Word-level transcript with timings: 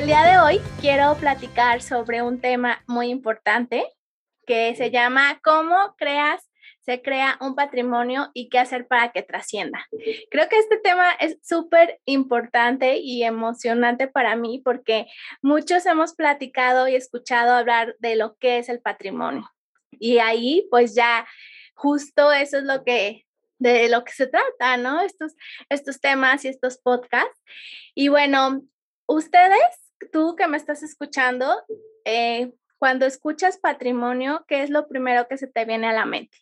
El 0.00 0.06
día 0.06 0.24
de 0.24 0.38
hoy 0.38 0.60
quiero 0.80 1.14
platicar 1.16 1.82
sobre 1.82 2.22
un 2.22 2.40
tema 2.40 2.82
muy 2.86 3.08
importante 3.08 3.84
que 4.46 4.74
se 4.74 4.90
llama 4.90 5.38
¿Cómo 5.44 5.94
creas 5.98 6.50
se 6.80 7.02
crea 7.02 7.36
un 7.42 7.54
patrimonio 7.54 8.30
y 8.32 8.48
qué 8.48 8.58
hacer 8.58 8.86
para 8.88 9.12
que 9.12 9.22
trascienda. 9.22 9.86
Creo 10.30 10.48
que 10.48 10.58
este 10.58 10.78
tema 10.78 11.12
es 11.12 11.36
súper 11.42 12.00
importante 12.06 12.96
y 12.96 13.22
emocionante 13.24 14.08
para 14.08 14.36
mí 14.36 14.62
porque 14.64 15.06
muchos 15.42 15.84
hemos 15.84 16.14
platicado 16.14 16.88
y 16.88 16.94
escuchado 16.94 17.52
hablar 17.52 17.94
de 17.98 18.16
lo 18.16 18.36
que 18.36 18.56
es 18.56 18.70
el 18.70 18.80
patrimonio. 18.80 19.50
Y 19.90 20.16
ahí 20.18 20.66
pues 20.70 20.94
ya 20.94 21.26
justo 21.74 22.32
eso 22.32 22.56
es 22.56 22.64
lo 22.64 22.82
que 22.84 23.26
de 23.58 23.90
lo 23.90 24.02
que 24.02 24.12
se 24.12 24.26
trata, 24.26 24.78
¿no? 24.78 25.02
Estos, 25.02 25.34
estos 25.68 26.00
temas 26.00 26.46
y 26.46 26.48
estos 26.48 26.78
podcasts. 26.78 27.38
Y 27.94 28.08
bueno, 28.08 28.62
ustedes, 29.06 29.89
tú 30.12 30.36
que 30.36 30.46
me 30.46 30.56
estás 30.56 30.82
escuchando, 30.82 31.62
eh, 32.04 32.52
cuando 32.78 33.06
escuchas 33.06 33.58
patrimonio, 33.58 34.44
¿qué 34.48 34.62
es 34.62 34.70
lo 34.70 34.88
primero 34.88 35.28
que 35.28 35.36
se 35.36 35.46
te 35.46 35.64
viene 35.64 35.86
a 35.86 35.92
la 35.92 36.06
mente? 36.06 36.38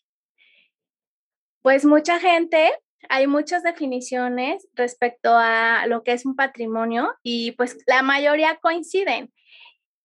Pues 1.62 1.84
mucha 1.84 2.20
gente, 2.20 2.70
hay 3.08 3.26
muchas 3.26 3.62
definiciones 3.62 4.66
respecto 4.74 5.36
a 5.36 5.86
lo 5.86 6.04
que 6.04 6.12
es 6.12 6.24
un 6.24 6.36
patrimonio 6.36 7.14
y 7.22 7.52
pues 7.52 7.78
la 7.86 8.02
mayoría 8.02 8.56
coinciden 8.56 9.32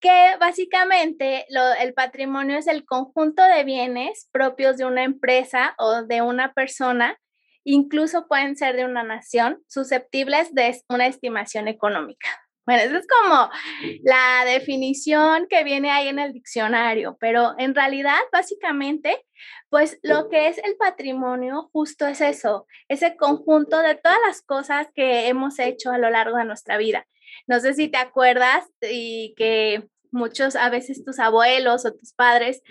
que 0.04 0.36
básicamente 0.38 1.46
el 1.80 1.94
patrimonio 1.94 2.58
es 2.58 2.66
el 2.66 2.84
conjunto 2.84 3.42
de 3.42 3.64
bienes 3.64 4.28
propios 4.32 4.76
de 4.76 4.84
una 4.84 5.02
empresa 5.02 5.74
o 5.78 6.02
de 6.02 6.20
una 6.20 6.52
persona, 6.52 7.18
incluso 7.64 8.28
pueden 8.28 8.54
ser 8.54 8.76
de 8.76 8.84
una 8.84 9.02
nación, 9.02 9.62
susceptibles 9.66 10.52
de 10.52 10.78
una 10.90 11.06
estimación 11.06 11.68
económica. 11.68 12.28
Bueno, 12.66 12.82
esa 12.82 12.98
es 12.98 13.06
como 13.06 13.50
la 14.02 14.44
definición 14.46 15.46
que 15.50 15.64
viene 15.64 15.90
ahí 15.90 16.08
en 16.08 16.18
el 16.18 16.32
diccionario, 16.32 17.16
pero 17.20 17.52
en 17.58 17.74
realidad, 17.74 18.18
básicamente, 18.32 19.22
pues 19.68 19.98
lo 20.02 20.28
que 20.30 20.48
es 20.48 20.58
el 20.58 20.76
patrimonio 20.76 21.68
justo 21.72 22.06
es 22.06 22.20
eso, 22.22 22.66
ese 22.88 23.16
conjunto 23.16 23.82
de 23.82 23.96
todas 23.96 24.18
las 24.26 24.40
cosas 24.40 24.88
que 24.94 25.28
hemos 25.28 25.58
hecho 25.58 25.90
a 25.90 25.98
lo 25.98 26.08
largo 26.08 26.38
de 26.38 26.44
nuestra 26.46 26.78
vida. 26.78 27.06
No 27.46 27.60
sé 27.60 27.74
si 27.74 27.88
te 27.88 27.98
acuerdas 27.98 28.64
y 28.80 29.34
que 29.36 29.86
muchos, 30.14 30.56
a 30.56 30.70
veces 30.70 31.04
tus 31.04 31.18
abuelos 31.18 31.84
o 31.84 31.92
tus 31.92 32.12
padres 32.14 32.62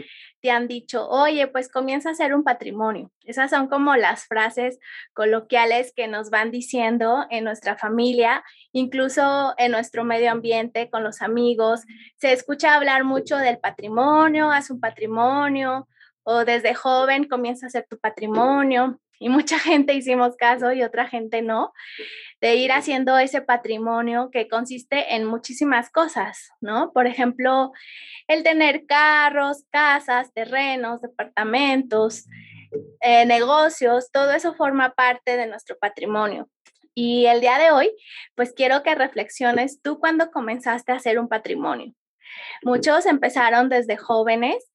te 0.41 0.52
han 0.52 0.67
dicho, 0.67 1.08
oye, 1.08 1.47
pues 1.47 1.69
comienza 1.69 2.09
a 2.09 2.11
hacer 2.11 2.33
un 2.33 2.44
patrimonio. 2.44 3.11
Esas 3.23 3.50
son 3.50 3.67
como 3.67 3.95
las 3.95 4.25
frases 4.25 4.77
coloquiales 5.13 5.94
que 5.95 6.08
nos 6.08 6.30
van 6.30 6.52
diciendo 6.52 7.25
en 7.30 7.45
nuestra 7.45 7.77
familia, 7.77 8.44
incluso 8.73 9.53
en 9.58 9.72
nuestro 9.72 10.03
medio 10.03 10.31
ambiente, 10.31 10.89
con 10.89 11.03
los 11.03 11.22
amigos. 11.22 11.81
Se 12.17 12.33
escucha 12.33 12.75
hablar 12.75 13.05
mucho 13.05 13.38
del 13.38 13.59
patrimonio, 13.59 14.51
haz 14.51 14.69
un 14.69 14.81
patrimonio, 14.81 15.88
o 16.23 16.44
desde 16.44 16.73
joven 16.73 17.25
comienza 17.25 17.66
a 17.66 17.68
hacer 17.68 17.85
tu 17.89 17.97
patrimonio. 17.97 19.00
Y 19.19 19.29
mucha 19.29 19.59
gente 19.59 19.94
hicimos 19.94 20.35
caso 20.35 20.74
y 20.74 20.84
otra 20.84 21.07
gente 21.07 21.41
no 21.41 21.74
de 22.41 22.56
ir 22.56 22.74
haciendo 22.74 23.18
ese 23.18 23.41
patrimonio 23.41 24.29
que 24.29 24.50
consiste 24.50 25.16
en 25.16 25.24
muchísimas 25.24 25.90
cosas, 25.90 26.50
¿no? 26.59 26.91
Por 26.91 27.07
ejemplo, 27.07 27.72
el 28.28 28.44
tener 28.44 28.85
carros, 28.85 29.63
casas, 29.72 30.34
terrenos, 30.34 31.01
departamentos, 31.01 32.25
eh, 33.00 33.25
negocios, 33.25 34.12
todo 34.12 34.31
eso 34.31 34.56
forma 34.56 34.94
parte 34.94 35.38
de 35.38 35.47
nuestro 35.47 35.78
patrimonio. 35.78 36.50
Y 36.94 37.28
el 37.28 37.40
día 37.40 37.57
de 37.57 37.72
hoy, 37.72 37.95
pues 38.35 38.51
quiero 38.51 38.84
que 38.84 38.94
reflexiones 38.94 39.81
tú 39.81 40.00
cuando 40.00 40.30
comenzaste 40.30 40.91
a 40.91 40.95
hacer 40.95 41.19
un 41.19 41.30
patrimonio. 41.30 41.94
Muchos 42.63 43.06
empezaron 43.06 43.69
desde 43.69 43.95
jóvenes 43.95 44.69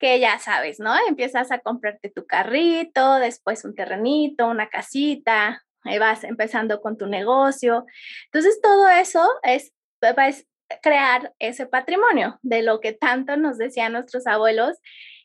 que 0.00 0.18
ya 0.18 0.38
sabes, 0.38 0.80
¿no? 0.80 0.94
Empiezas 1.06 1.52
a 1.52 1.60
comprarte 1.60 2.08
tu 2.08 2.26
carrito, 2.26 3.16
después 3.16 3.64
un 3.64 3.74
terrenito, 3.74 4.48
una 4.48 4.68
casita, 4.70 5.62
ahí 5.84 5.98
vas 5.98 6.24
empezando 6.24 6.80
con 6.80 6.96
tu 6.96 7.06
negocio. 7.06 7.84
Entonces, 8.24 8.60
todo 8.62 8.88
eso 8.88 9.28
es, 9.42 9.72
crear 10.82 11.34
ese 11.38 11.66
patrimonio 11.66 12.38
de 12.42 12.62
lo 12.62 12.80
que 12.80 12.92
tanto 12.92 13.36
nos 13.36 13.58
decían 13.58 13.92
nuestros 13.92 14.26
abuelos 14.26 14.78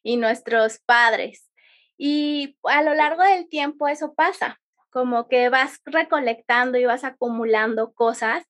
y 0.03 0.18
nuestros 0.18 0.80
padres. 0.80 1.50
Y 1.97 2.58
a 2.64 2.81
lo 2.81 2.94
largo 2.94 3.24
del 3.24 3.47
tiempo 3.47 3.88
eso 3.88 4.14
pasa, 4.14 4.59
como 4.90 5.30
que 5.30 5.47
vas 5.50 5.80
recolectando 5.85 6.78
y 6.78 6.85
vas 6.85 7.03
acumulando 7.06 7.94
cosas 7.94 8.44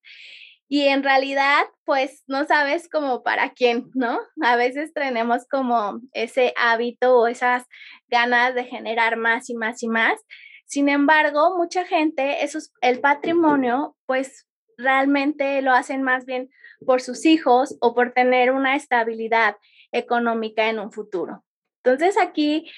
y 0.67 0.87
en 0.87 1.03
realidad 1.03 1.65
pues 1.83 2.23
no 2.27 2.45
sabes 2.45 2.89
como 2.89 3.23
para 3.23 3.51
quién, 3.51 3.89
¿no? 3.93 4.19
A 4.41 4.55
veces 4.55 4.93
tenemos 4.93 5.47
como 5.49 6.01
ese 6.13 6.53
hábito 6.57 7.17
o 7.17 7.27
esas 7.27 7.65
ganas 8.07 8.55
de 8.55 8.63
generar 8.65 9.17
más 9.17 9.49
y 9.49 9.55
más 9.55 9.83
y 9.83 9.87
más 9.87 10.19
sin 10.65 10.89
embargo, 10.89 11.55
mucha 11.57 11.85
gente, 11.85 12.43
eso 12.43 12.59
el 12.81 12.99
patrimonio, 12.99 13.95
pues 14.05 14.47
realmente 14.77 15.61
lo 15.61 15.71
hacen 15.71 16.01
más 16.03 16.25
bien 16.25 16.49
por 16.85 17.01
sus 17.01 17.25
hijos 17.25 17.77
o 17.79 17.93
por 17.93 18.11
tener 18.11 18.51
una 18.51 18.75
estabilidad 18.75 19.55
económica 19.91 20.67
en 20.67 20.79
un 20.79 20.91
futuro. 20.91 21.45
Entonces 21.83 22.17
aquí 22.17 22.69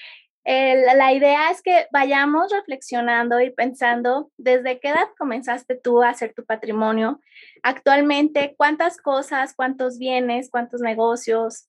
la 0.50 1.12
idea 1.12 1.50
es 1.50 1.60
que 1.60 1.86
vayamos 1.92 2.50
reflexionando 2.50 3.38
y 3.40 3.50
pensando 3.50 4.30
desde 4.38 4.80
qué 4.80 4.88
edad 4.88 5.08
comenzaste 5.18 5.76
tú 5.76 6.02
a 6.02 6.08
hacer 6.08 6.32
tu 6.32 6.44
patrimonio. 6.46 7.20
Actualmente, 7.62 8.54
cuántas 8.56 8.96
cosas, 8.96 9.52
cuántos 9.54 9.98
bienes, 9.98 10.50
cuántos 10.50 10.80
negocios, 10.80 11.68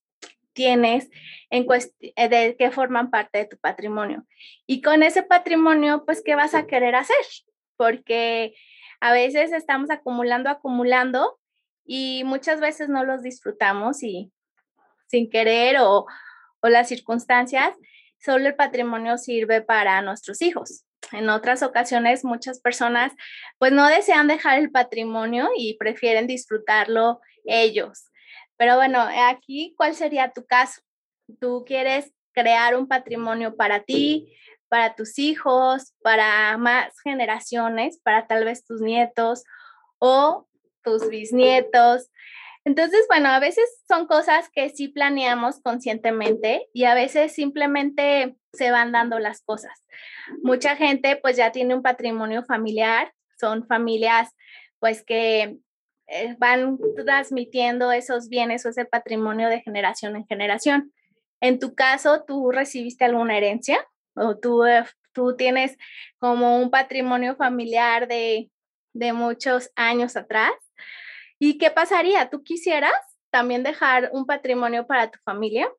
tienes 0.54 1.10
en 1.50 1.66
eh, 2.00 2.30
de 2.30 2.56
que 2.58 2.72
forman 2.72 3.10
parte 3.10 3.40
de 3.40 3.46
tu 3.46 3.58
patrimonio. 3.58 4.26
Y 4.66 4.82
con 4.82 5.04
ese 5.04 5.24
patrimonio, 5.24 6.04
pues, 6.06 6.22
¿qué 6.24 6.36
vas 6.36 6.56
a 6.56 6.66
querer 6.66 6.96
hacer? 6.96 7.16
Porque 7.76 8.54
a 9.00 9.12
veces 9.12 9.52
estamos 9.52 9.90
acumulando, 9.90 10.50
acumulando 10.50 11.40
y 11.86 12.24
muchas 12.26 12.60
veces 12.60 12.90
no 12.90 13.04
los 13.04 13.24
disfrutamos 13.24 14.04
y 14.04 14.32
sin 15.08 15.30
querer 15.30 15.78
o, 15.80 16.06
o 16.62 16.68
las 16.70 16.88
circunstancias, 16.88 17.74
solo 18.20 18.48
el 18.48 18.56
patrimonio 18.56 19.18
sirve 19.18 19.62
para 19.62 20.02
nuestros 20.02 20.42
hijos. 20.42 20.86
En 21.12 21.30
otras 21.30 21.64
ocasiones, 21.64 22.24
muchas 22.24 22.60
personas 22.60 23.14
pues 23.58 23.72
no 23.72 23.88
desean 23.88 24.28
dejar 24.28 24.60
el 24.60 24.72
patrimonio 24.72 25.50
y 25.58 25.78
prefieren 25.78 26.28
disfrutarlo 26.28 27.22
ellos. 27.46 28.06
Pero 28.58 28.76
bueno, 28.76 29.00
aquí, 29.30 29.74
¿cuál 29.78 29.96
sería 29.96 30.32
tu 30.32 30.46
caso? 30.46 30.82
Tú 31.40 31.64
quieres 31.66 32.12
crear 32.34 32.76
un 32.76 32.88
patrimonio 32.88 33.56
para 33.56 33.84
ti, 33.84 34.36
para 34.68 34.96
tus 34.96 35.18
hijos, 35.18 35.94
para 36.04 36.58
más 36.58 36.94
generaciones, 37.02 38.00
para 38.04 38.28
tal 38.28 38.46
vez 38.46 38.66
tus 38.66 38.82
nietos 38.82 39.44
o 39.98 40.48
tus 40.84 41.10
bisnietos. 41.10 42.10
Entonces, 42.66 43.06
bueno, 43.08 43.30
a 43.30 43.40
veces 43.40 43.66
son 43.88 44.06
cosas 44.06 44.50
que 44.54 44.70
sí 44.70 44.90
planeamos 44.90 45.62
conscientemente 45.62 46.68
y 46.74 46.84
a 46.84 46.94
veces 46.94 47.34
simplemente 47.34 48.36
se 48.54 48.72
van 48.72 48.92
dando 48.92 49.18
las 49.20 49.42
cosas. 49.42 49.84
Mucha 50.44 50.76
gente 50.76 51.16
pues 51.16 51.38
ya 51.38 51.52
tiene 51.52 51.74
un 51.74 51.82
patrimonio 51.82 52.44
familiar, 52.44 53.14
son 53.40 53.66
familias 53.66 54.30
pues 54.80 55.04
que 55.04 55.58
eh, 56.08 56.36
van 56.38 56.78
transmitiendo 56.96 57.92
esos 57.92 58.30
bienes 58.30 58.66
o 58.66 58.70
ese 58.70 58.86
patrimonio 58.86 59.48
de 59.50 59.62
generación 59.62 60.16
en 60.16 60.26
generación. 60.26 60.94
En 61.42 61.60
tu 61.60 61.76
caso, 61.76 62.24
¿tú 62.28 62.52
recibiste 62.52 63.06
alguna 63.06 63.38
herencia 63.38 63.86
o 64.16 64.38
tú, 64.38 64.66
eh, 64.66 64.84
tú 65.14 65.36
tienes 65.36 65.78
como 66.18 66.60
un 66.60 66.70
patrimonio 66.70 67.36
familiar 67.36 68.08
de, 68.08 68.50
de 68.94 69.14
muchos 69.14 69.72
años 69.76 70.18
atrás? 70.18 70.52
¿Y 71.40 71.58
qué 71.58 71.72
pasaría? 71.72 72.30
¿Tú 72.30 72.44
quisieras 72.44 72.94
también 73.32 73.64
dejar 73.64 74.10
un 74.12 74.26
patrimonio 74.26 74.86
para 74.86 75.10
tu 75.10 75.20
familia? 75.24 75.72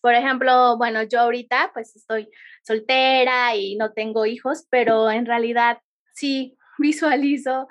Por 0.00 0.14
ejemplo, 0.14 0.76
bueno, 0.78 1.02
yo 1.02 1.20
ahorita 1.20 1.70
pues 1.74 1.94
estoy 1.94 2.30
soltera 2.62 3.54
y 3.54 3.76
no 3.76 3.92
tengo 3.92 4.26
hijos, 4.26 4.66
pero 4.70 5.10
en 5.10 5.26
realidad 5.26 5.80
sí 6.14 6.56
visualizo 6.78 7.68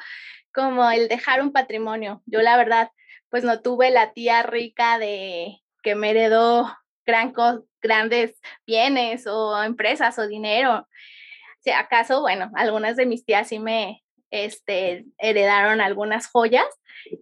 como 0.53 0.89
el 0.91 1.07
dejar 1.07 1.41
un 1.41 1.51
patrimonio. 1.51 2.21
Yo 2.25 2.41
la 2.41 2.55
verdad, 2.57 2.91
pues 3.29 3.43
no 3.43 3.61
tuve 3.61 3.89
la 3.91 4.13
tía 4.13 4.43
rica 4.43 4.99
de 4.99 5.61
que 5.81 5.95
me 5.95 6.11
heredó 6.11 6.71
gran 7.05 7.33
grandes 7.81 8.39
bienes 8.65 9.25
o 9.27 9.63
empresas 9.63 10.19
o 10.19 10.27
dinero. 10.27 10.87
Si 11.61 11.71
acaso, 11.71 12.21
bueno, 12.21 12.51
algunas 12.55 12.95
de 12.95 13.05
mis 13.05 13.25
tías 13.25 13.47
sí 13.47 13.59
me 13.59 14.03
este, 14.31 15.05
heredaron 15.17 15.81
algunas 15.81 16.27
joyas, 16.27 16.65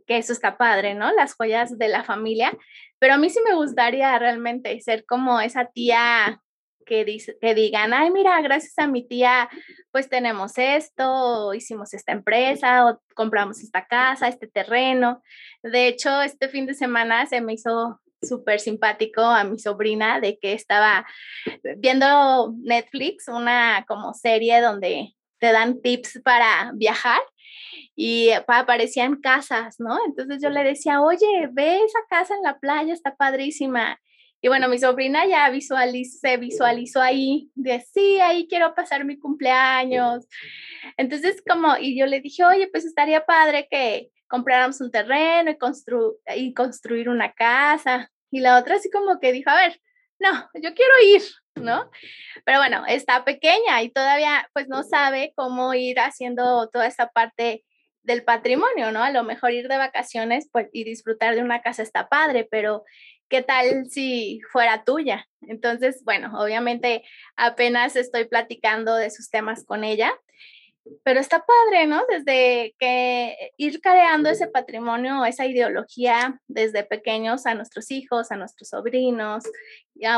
que 0.07 0.17
eso 0.17 0.33
está 0.33 0.57
padre, 0.57 0.95
¿no? 0.95 1.11
Las 1.13 1.35
joyas 1.35 1.77
de 1.77 1.87
la 1.87 2.03
familia, 2.03 2.57
pero 2.99 3.13
a 3.13 3.17
mí 3.17 3.29
sí 3.29 3.39
me 3.47 3.55
gustaría 3.55 4.17
realmente 4.17 4.79
ser 4.81 5.05
como 5.05 5.39
esa 5.41 5.65
tía 5.65 6.41
que, 6.85 7.03
dice, 7.03 7.37
que 7.41 7.55
digan, 7.55 7.93
ay, 7.93 8.11
mira, 8.11 8.39
gracias 8.41 8.77
a 8.77 8.87
mi 8.87 9.07
tía, 9.07 9.49
pues 9.91 10.07
tenemos 10.07 10.57
esto, 10.57 11.53
hicimos 11.53 11.93
esta 11.93 12.11
empresa, 12.11 12.85
o 12.85 13.01
compramos 13.15 13.61
esta 13.61 13.87
casa, 13.87 14.27
este 14.27 14.47
terreno. 14.47 15.21
De 15.63 15.87
hecho, 15.87 16.21
este 16.21 16.47
fin 16.47 16.67
de 16.67 16.75
semana 16.75 17.25
se 17.25 17.41
me 17.41 17.53
hizo 17.53 17.99
súper 18.21 18.59
simpático 18.59 19.21
a 19.21 19.43
mi 19.43 19.59
sobrina 19.59 20.19
de 20.19 20.37
que 20.39 20.53
estaba 20.53 21.05
viendo 21.77 22.53
Netflix, 22.57 23.27
una 23.27 23.83
como 23.87 24.13
serie 24.13 24.61
donde 24.61 25.14
te 25.39 25.51
dan 25.51 25.81
tips 25.81 26.21
para 26.23 26.71
viajar 26.75 27.21
y 27.95 28.31
aparecían 28.31 29.21
casas, 29.21 29.79
¿no? 29.79 29.97
Entonces 30.05 30.41
yo 30.41 30.49
le 30.49 30.63
decía, 30.63 31.01
oye, 31.01 31.49
ve 31.51 31.77
esa 31.77 31.99
casa 32.09 32.35
en 32.35 32.43
la 32.43 32.59
playa, 32.59 32.93
está 32.93 33.15
padrísima. 33.15 33.99
Y 34.41 34.47
bueno, 34.47 34.69
mi 34.69 34.77
sobrina 34.77 35.25
ya 35.25 35.51
se 35.59 36.37
visualizó 36.37 37.01
ahí, 37.01 37.49
de 37.55 37.79
sí, 37.79 38.19
ahí 38.19 38.47
quiero 38.47 38.75
pasar 38.75 39.03
mi 39.05 39.17
cumpleaños. 39.17 40.27
Entonces, 40.97 41.41
como, 41.47 41.77
y 41.79 41.97
yo 41.97 42.05
le 42.05 42.21
dije, 42.21 42.45
oye, 42.45 42.67
pues 42.67 42.85
estaría 42.85 43.25
padre 43.25 43.67
que 43.71 44.11
compráramos 44.27 44.81
un 44.81 44.91
terreno 44.91 45.51
y, 45.51 45.57
y 46.35 46.53
construir 46.53 47.09
una 47.09 47.33
casa. 47.33 48.11
Y 48.29 48.39
la 48.41 48.59
otra 48.59 48.75
así 48.75 48.89
como 48.91 49.19
que 49.19 49.31
dijo, 49.31 49.49
a 49.49 49.55
ver, 49.55 49.79
no, 50.19 50.49
yo 50.55 50.73
quiero 50.73 50.93
ir, 51.03 51.21
¿no? 51.55 51.89
Pero 52.45 52.59
bueno, 52.59 52.83
está 52.87 53.25
pequeña 53.25 53.81
y 53.83 53.89
todavía 53.89 54.49
pues 54.53 54.67
no 54.67 54.83
sabe 54.83 55.33
cómo 55.35 55.73
ir 55.73 55.99
haciendo 55.99 56.69
toda 56.69 56.87
esta 56.87 57.09
parte 57.09 57.63
del 58.03 58.23
patrimonio, 58.23 58.91
¿no? 58.91 59.03
A 59.03 59.11
lo 59.11 59.23
mejor 59.23 59.51
ir 59.51 59.67
de 59.67 59.77
vacaciones 59.77 60.47
pues, 60.51 60.69
y 60.71 60.83
disfrutar 60.83 61.35
de 61.35 61.41
una 61.41 61.61
casa 61.61 61.81
está 61.83 62.07
padre, 62.07 62.47
pero 62.49 62.83
¿qué 63.29 63.41
tal 63.41 63.87
si 63.89 64.41
fuera 64.51 64.83
tuya? 64.83 65.27
Entonces, 65.41 66.03
bueno, 66.03 66.31
obviamente 66.39 67.03
apenas 67.35 67.95
estoy 67.95 68.25
platicando 68.25 68.95
de 68.95 69.09
sus 69.09 69.29
temas 69.29 69.65
con 69.65 69.83
ella, 69.83 70.13
pero 71.03 71.19
está 71.19 71.43
padre, 71.45 71.87
¿no? 71.87 72.03
Desde 72.09 72.75
que 72.79 73.51
ir 73.57 73.81
creando 73.81 74.29
ese 74.29 74.47
patrimonio, 74.47 75.25
esa 75.25 75.45
ideología 75.45 76.39
desde 76.47 76.83
pequeños 76.83 77.45
a 77.45 77.55
nuestros 77.55 77.91
hijos, 77.91 78.31
a 78.31 78.35
nuestros 78.35 78.69
sobrinos 78.69 79.43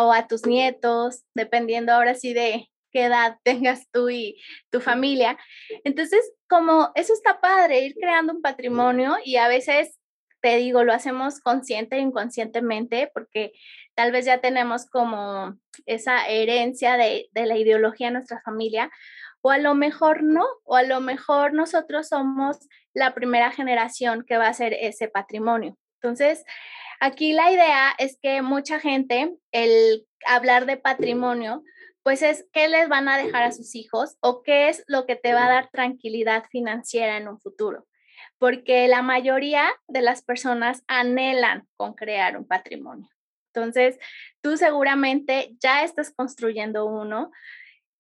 o 0.02 0.14
a 0.14 0.28
tus 0.28 0.46
nietos, 0.46 1.24
dependiendo 1.34 1.94
ahora 1.94 2.16
sí 2.16 2.34
de 2.34 2.70
qué 2.92 3.06
edad 3.06 3.38
tengas 3.44 3.90
tú 3.92 4.10
y 4.10 4.42
tu 4.70 4.82
familia. 4.82 5.38
Entonces, 5.84 6.34
como 6.50 6.92
eso 6.96 7.14
está 7.14 7.40
padre, 7.40 7.82
ir 7.82 7.96
creando 7.96 8.34
un 8.34 8.42
patrimonio 8.42 9.18
y 9.24 9.38
a 9.38 9.48
veces 9.48 9.98
te 10.42 10.58
digo, 10.58 10.84
lo 10.84 10.94
hacemos 10.94 11.40
consciente 11.40 11.96
e 11.96 12.00
inconscientemente 12.00 13.10
porque 13.14 13.54
tal 13.96 14.12
vez 14.12 14.26
ya 14.26 14.40
tenemos 14.40 14.86
como 14.86 15.58
esa 15.88 16.28
herencia 16.28 16.96
de, 16.96 17.28
de, 17.32 17.46
la 17.48 17.58
ideología 17.58 18.08
de 18.08 18.14
nuestra 18.14 18.40
familia, 18.42 18.92
o 19.48 19.52
a 19.52 19.60
lo 19.60 19.76
mejor 19.76 20.24
no, 20.24 20.46
o 20.66 20.76
a 20.76 20.84
lo 20.84 21.00
mejor 21.00 21.54
nosotros 21.54 22.10
somos 22.10 22.58
la 22.94 23.14
primera 23.14 23.50
generación 23.50 24.26
que 24.28 24.38
va 24.38 24.48
a 24.48 24.50
hacer 24.50 24.74
ese 24.74 25.08
patrimonio. 25.08 25.78
Entonces, 26.02 26.44
aquí 27.00 27.32
la 27.32 27.50
idea 27.50 27.94
es 27.98 28.20
que 28.22 28.42
mucha 28.42 28.82
gente, 28.82 29.38
el 29.54 30.06
hablar 30.26 30.66
de 30.66 30.76
patrimonio, 30.76 31.64
pues 32.04 32.24
es 32.24 32.46
qué 32.52 32.68
les 32.68 32.90
van 32.90 33.08
a 33.08 33.18
dejar 33.18 33.44
a 33.44 33.54
sus 33.54 33.74
hijos 33.74 34.18
o 34.20 34.44
qué 34.44 34.68
es 34.68 34.84
lo 34.86 35.06
que 35.06 35.16
te 35.16 35.34
va 35.34 35.46
a 35.46 35.50
dar 35.50 35.70
tranquilidad 35.70 36.44
financiera 36.52 37.16
en 37.16 37.30
un 37.30 37.40
futuro 37.40 37.88
porque 38.40 38.88
la 38.88 39.02
mayoría 39.02 39.68
de 39.88 40.02
las 40.02 40.22
personas 40.22 40.84
anhelan 40.88 41.68
con 41.76 41.94
crear 41.94 42.38
un 42.38 42.46
patrimonio. 42.46 43.10
Entonces, 43.54 43.98
tú 44.42 44.58
seguramente 44.58 45.56
ya 45.60 45.84
estás 45.84 46.14
construyendo 46.14 46.86
uno 46.86 47.32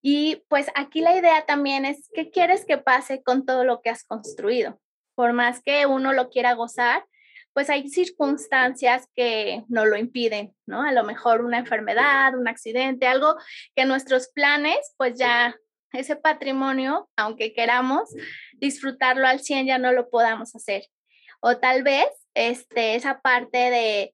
y 0.09 0.41
pues 0.47 0.67
aquí 0.73 1.01
la 1.01 1.17
idea 1.17 1.45
también 1.45 1.83
es 1.83 2.09
qué 2.13 2.31
quieres 2.31 2.63
que 2.63 2.77
pase 2.77 3.21
con 3.23 3.45
todo 3.45 3.65
lo 3.65 3.81
que 3.81 3.89
has 3.89 4.05
construido. 4.05 4.79
Por 5.15 5.33
más 5.33 5.61
que 5.61 5.85
uno 5.85 6.13
lo 6.13 6.29
quiera 6.29 6.53
gozar, 6.53 7.03
pues 7.51 7.69
hay 7.69 7.89
circunstancias 7.89 9.09
que 9.17 9.65
no 9.67 9.85
lo 9.85 9.97
impiden, 9.97 10.55
¿no? 10.65 10.81
A 10.81 10.93
lo 10.93 11.03
mejor 11.03 11.41
una 11.41 11.57
enfermedad, 11.57 12.37
un 12.37 12.47
accidente, 12.47 13.05
algo 13.05 13.35
que 13.75 13.83
nuestros 13.83 14.29
planes 14.29 14.77
pues 14.95 15.19
ya 15.19 15.57
ese 15.91 16.15
patrimonio, 16.15 17.09
aunque 17.17 17.51
queramos 17.51 18.07
disfrutarlo 18.53 19.27
al 19.27 19.41
100, 19.41 19.67
ya 19.67 19.77
no 19.77 19.91
lo 19.91 20.09
podamos 20.09 20.55
hacer. 20.55 20.85
O 21.41 21.57
tal 21.57 21.83
vez 21.83 22.07
este, 22.33 22.95
esa 22.95 23.19
parte 23.19 23.57
de, 23.57 24.13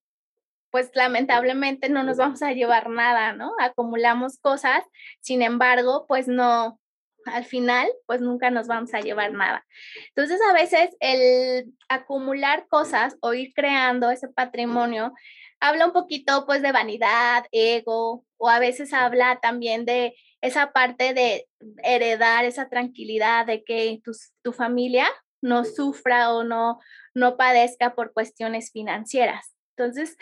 pues 0.73 0.89
lamentablemente 0.95 1.87
no 1.87 2.01
nos 2.01 2.17
vamos 2.17 2.41
a 2.41 2.51
llevar 2.51 2.89
nada, 2.89 3.33
¿no? 3.33 3.51
Acumulamos 3.59 4.39
cosas, 4.39 4.83
sin 5.21 5.43
embargo, 5.43 6.07
pues 6.07 6.27
no, 6.27 6.79
al 7.27 7.45
final, 7.45 7.87
pues 8.07 8.21
nunca 8.21 8.49
nos 8.49 8.65
vamos 8.65 8.91
a 8.95 9.01
llevar 9.01 9.33
nada. 9.33 9.63
Entonces, 10.07 10.39
a 10.49 10.53
veces 10.53 10.89
el 10.99 11.71
acumular 11.89 12.65
cosas 12.69 13.15
o 13.21 13.35
ir 13.35 13.53
creando 13.53 14.09
ese 14.09 14.29
patrimonio 14.29 15.13
habla 15.59 15.85
un 15.85 15.93
poquito 15.93 16.47
pues 16.47 16.63
de 16.63 16.71
vanidad, 16.71 17.45
ego, 17.51 18.25
o 18.37 18.49
a 18.49 18.57
veces 18.57 18.93
habla 18.93 19.39
también 19.43 19.85
de 19.85 20.15
esa 20.41 20.71
parte 20.71 21.13
de 21.13 21.47
heredar 21.83 22.45
esa 22.45 22.67
tranquilidad 22.67 23.45
de 23.45 23.63
que 23.63 24.01
tu, 24.41 24.53
familia 24.53 25.05
no 25.39 25.65
sufra 25.65 26.33
o 26.33 26.43
no, 26.43 26.79
no 27.13 27.37
padezca 27.37 27.93
por 27.93 28.11
cuestiones 28.11 28.71
financieras. 28.71 29.52
Entonces, 29.75 30.17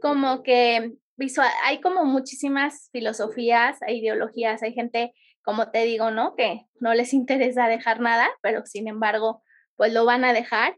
como 0.00 0.42
que 0.42 0.92
visual, 1.16 1.48
hay 1.64 1.80
como 1.80 2.04
muchísimas 2.04 2.90
filosofías, 2.92 3.78
hay 3.82 4.00
ideologías, 4.00 4.62
hay 4.62 4.74
gente, 4.74 5.12
como 5.42 5.70
te 5.70 5.84
digo, 5.84 6.10
¿no? 6.10 6.34
Que 6.36 6.62
no 6.80 6.94
les 6.94 7.12
interesa 7.12 7.68
dejar 7.68 8.00
nada, 8.00 8.28
pero 8.42 8.66
sin 8.66 8.88
embargo, 8.88 9.42
pues 9.76 9.92
lo 9.92 10.04
van 10.04 10.24
a 10.24 10.32
dejar. 10.32 10.76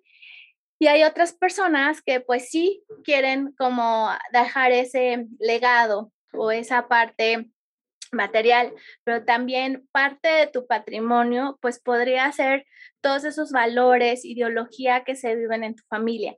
Y 0.81 0.87
hay 0.87 1.03
otras 1.03 1.33
personas 1.33 2.03
que 2.03 2.21
pues 2.21 2.51
sí 2.51 2.85
quieren 3.03 3.53
como 3.59 4.11
dejar 4.33 4.71
ese 4.71 5.27
legado 5.41 6.13
o 6.33 6.53
esa 6.53 6.87
parte 6.87 7.51
material, 8.13 8.73
pero 9.05 9.25
también 9.25 9.89
parte 9.93 10.29
de 10.29 10.47
tu 10.47 10.67
patrimonio, 10.67 11.59
pues 11.61 11.81
podría 11.81 12.31
ser 12.33 12.65
todos 13.01 13.25
esos 13.25 13.51
valores, 13.51 14.25
ideología 14.25 15.05
que 15.05 15.17
se 15.17 15.35
viven 15.35 15.65
en 15.65 15.75
tu 15.75 15.83
familia. 15.89 16.37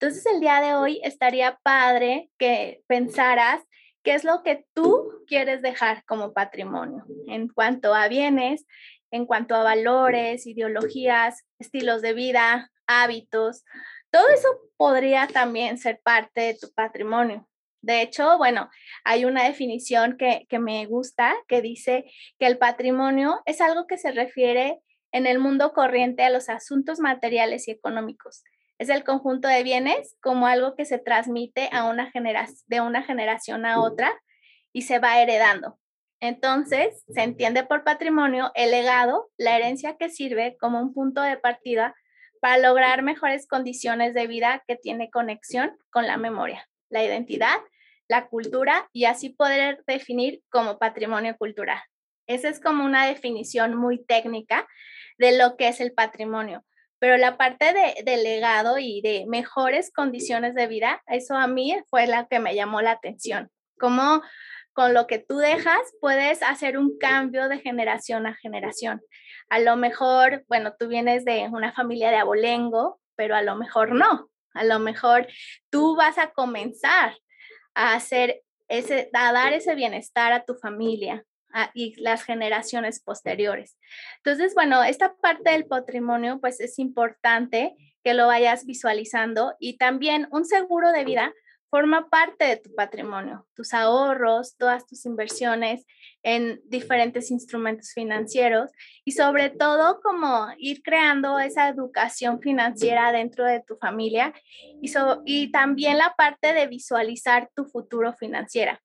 Entonces 0.00 0.24
el 0.24 0.40
día 0.40 0.62
de 0.62 0.74
hoy 0.74 0.98
estaría 1.04 1.60
padre 1.62 2.30
que 2.38 2.82
pensaras 2.86 3.62
qué 4.02 4.14
es 4.14 4.24
lo 4.24 4.42
que 4.42 4.64
tú 4.72 5.22
quieres 5.26 5.60
dejar 5.60 6.06
como 6.06 6.32
patrimonio 6.32 7.04
en 7.26 7.48
cuanto 7.48 7.94
a 7.94 8.08
bienes, 8.08 8.64
en 9.10 9.26
cuanto 9.26 9.54
a 9.54 9.62
valores, 9.62 10.46
ideologías, 10.46 11.44
estilos 11.58 12.00
de 12.00 12.14
vida, 12.14 12.70
hábitos. 12.86 13.62
Todo 14.10 14.26
eso 14.30 14.48
podría 14.78 15.26
también 15.26 15.76
ser 15.76 16.00
parte 16.02 16.40
de 16.40 16.54
tu 16.58 16.72
patrimonio. 16.72 17.46
De 17.82 18.00
hecho, 18.00 18.38
bueno, 18.38 18.70
hay 19.04 19.26
una 19.26 19.44
definición 19.44 20.16
que, 20.16 20.46
me 20.60 20.86
gusta 20.86 21.36
que 21.46 21.60
dice 21.60 22.10
que 22.38 22.46
el 22.46 22.56
patrimonio 22.56 23.42
es 23.44 23.60
algo 23.60 23.86
que 23.86 23.98
se 23.98 24.12
refiere 24.12 24.80
en 25.12 25.26
el 25.26 25.38
mundo 25.38 25.74
corriente 25.74 26.22
a 26.22 26.30
los 26.30 26.48
asuntos 26.48 27.00
materiales 27.00 27.68
y 27.68 27.72
económicos. 27.72 28.44
Es 28.80 28.88
el 28.88 29.04
conjunto 29.04 29.46
de 29.46 29.62
bienes 29.62 30.16
como 30.20 30.46
algo 30.46 30.74
que 30.74 30.84
se 30.84 30.98
transmite 30.98 31.68
a 31.70 31.84
una 31.84 32.10
de 32.66 32.80
una 32.80 33.02
generación 33.02 33.66
a 33.66 33.80
otra 33.80 34.12
y 34.72 34.82
se 34.82 34.98
va 34.98 35.20
heredando. 35.20 35.78
Entonces, 36.20 37.04
se 37.08 37.22
entiende 37.22 37.64
por 37.64 37.84
patrimonio 37.84 38.50
el 38.54 38.72
legado, 38.72 39.30
la 39.38 39.56
herencia 39.56 39.96
que 39.96 40.08
sirve 40.08 40.56
como 40.58 40.80
un 40.80 40.92
punto 40.92 41.22
de 41.22 41.36
partida 41.36 41.94
para 42.40 42.58
lograr 42.58 43.02
mejores 43.02 43.46
condiciones 43.46 44.14
de 44.14 44.26
vida 44.26 44.64
que 44.66 44.76
tiene 44.76 45.10
conexión 45.10 45.76
con 45.90 46.06
la 46.06 46.16
memoria 46.16 46.66
la 46.90 47.04
identidad, 47.04 47.56
la 48.08 48.26
cultura 48.26 48.90
y 48.92 49.04
así 49.04 49.30
poder 49.30 49.82
definir 49.86 50.42
como 50.50 50.78
patrimonio 50.78 51.36
cultural. 51.38 51.80
Esa 52.26 52.48
es 52.48 52.60
como 52.60 52.84
una 52.84 53.06
definición 53.06 53.74
muy 53.74 54.04
técnica 54.04 54.68
de 55.18 55.38
lo 55.38 55.56
que 55.56 55.68
es 55.68 55.80
el 55.80 55.92
patrimonio. 55.92 56.64
Pero 57.00 57.16
la 57.16 57.38
parte 57.38 57.72
de, 58.04 58.16
legado 58.18 58.78
y 58.78 59.00
de 59.00 59.24
mejores 59.26 59.90
condiciones 59.90 60.54
de 60.54 60.66
vida, 60.66 61.02
eso 61.06 61.34
a 61.34 61.46
mí 61.46 61.76
fue 61.88 62.06
la 62.06 62.28
que 62.28 62.38
me 62.38 62.54
llamó 62.54 62.82
la 62.82 62.92
atención. 62.92 63.50
Cómo, 63.78 64.22
con 64.74 64.92
lo 64.92 65.06
que 65.06 65.18
tú 65.18 65.38
dejas, 65.38 65.80
puedes 66.02 66.42
hacer 66.42 66.76
un 66.76 66.98
cambio 66.98 67.48
de 67.48 67.58
generación 67.58 68.26
a 68.26 68.34
generación. 68.34 69.00
A 69.48 69.58
lo 69.58 69.76
mejor, 69.76 70.44
bueno, 70.46 70.74
tú 70.78 70.88
vienes 70.88 71.24
de 71.24 71.48
una 71.50 71.72
familia 71.72 72.10
de 72.10 72.18
abolengo, 72.18 73.00
pero 73.16 73.34
a 73.34 73.42
lo 73.42 73.56
mejor 73.56 73.92
no. 73.94 74.28
A 74.52 74.64
lo 74.64 74.78
mejor 74.78 75.26
tú 75.70 75.96
vas 75.96 76.18
a 76.18 76.32
comenzar 76.32 77.16
a 77.74 77.94
hacer 77.94 78.42
ese, 78.68 79.08
a 79.14 79.32
dar 79.32 79.54
ese 79.54 79.74
bienestar 79.74 80.32
a 80.34 80.44
tu 80.44 80.54
familia, 80.54 81.24
y 81.74 81.94
las 82.00 82.22
generaciones 82.22 83.00
posteriores. 83.00 83.76
Entonces, 84.18 84.54
bueno, 84.54 84.82
esta 84.82 85.14
parte 85.16 85.50
del 85.50 85.66
patrimonio, 85.66 86.38
pues 86.40 86.60
es 86.60 86.78
importante 86.78 87.76
que 88.02 88.14
lo 88.14 88.26
vayas 88.26 88.64
visualizando 88.66 89.54
y 89.58 89.76
también 89.76 90.28
un 90.30 90.44
seguro 90.44 90.92
de 90.92 91.04
vida 91.04 91.32
forma 91.70 92.10
parte 92.10 92.44
de 92.46 92.56
tu 92.56 92.74
patrimonio, 92.74 93.46
tus 93.54 93.72
ahorros, 93.72 94.56
todas 94.56 94.86
tus 94.86 95.06
inversiones 95.06 95.86
en 96.22 96.60
diferentes 96.64 97.30
instrumentos 97.30 97.92
financieros 97.92 98.70
y 99.04 99.12
sobre 99.12 99.50
todo 99.50 100.00
como 100.02 100.48
ir 100.58 100.82
creando 100.82 101.38
esa 101.38 101.68
educación 101.68 102.40
financiera 102.40 103.12
dentro 103.12 103.44
de 103.44 103.62
tu 103.62 103.76
familia 103.76 104.34
y, 104.82 104.92
y 105.24 105.52
también 105.52 105.96
la 105.96 106.12
parte 106.16 106.52
de 106.52 106.66
visualizar 106.66 107.48
tu 107.54 107.64
futuro 107.64 108.12
financiera 108.14 108.80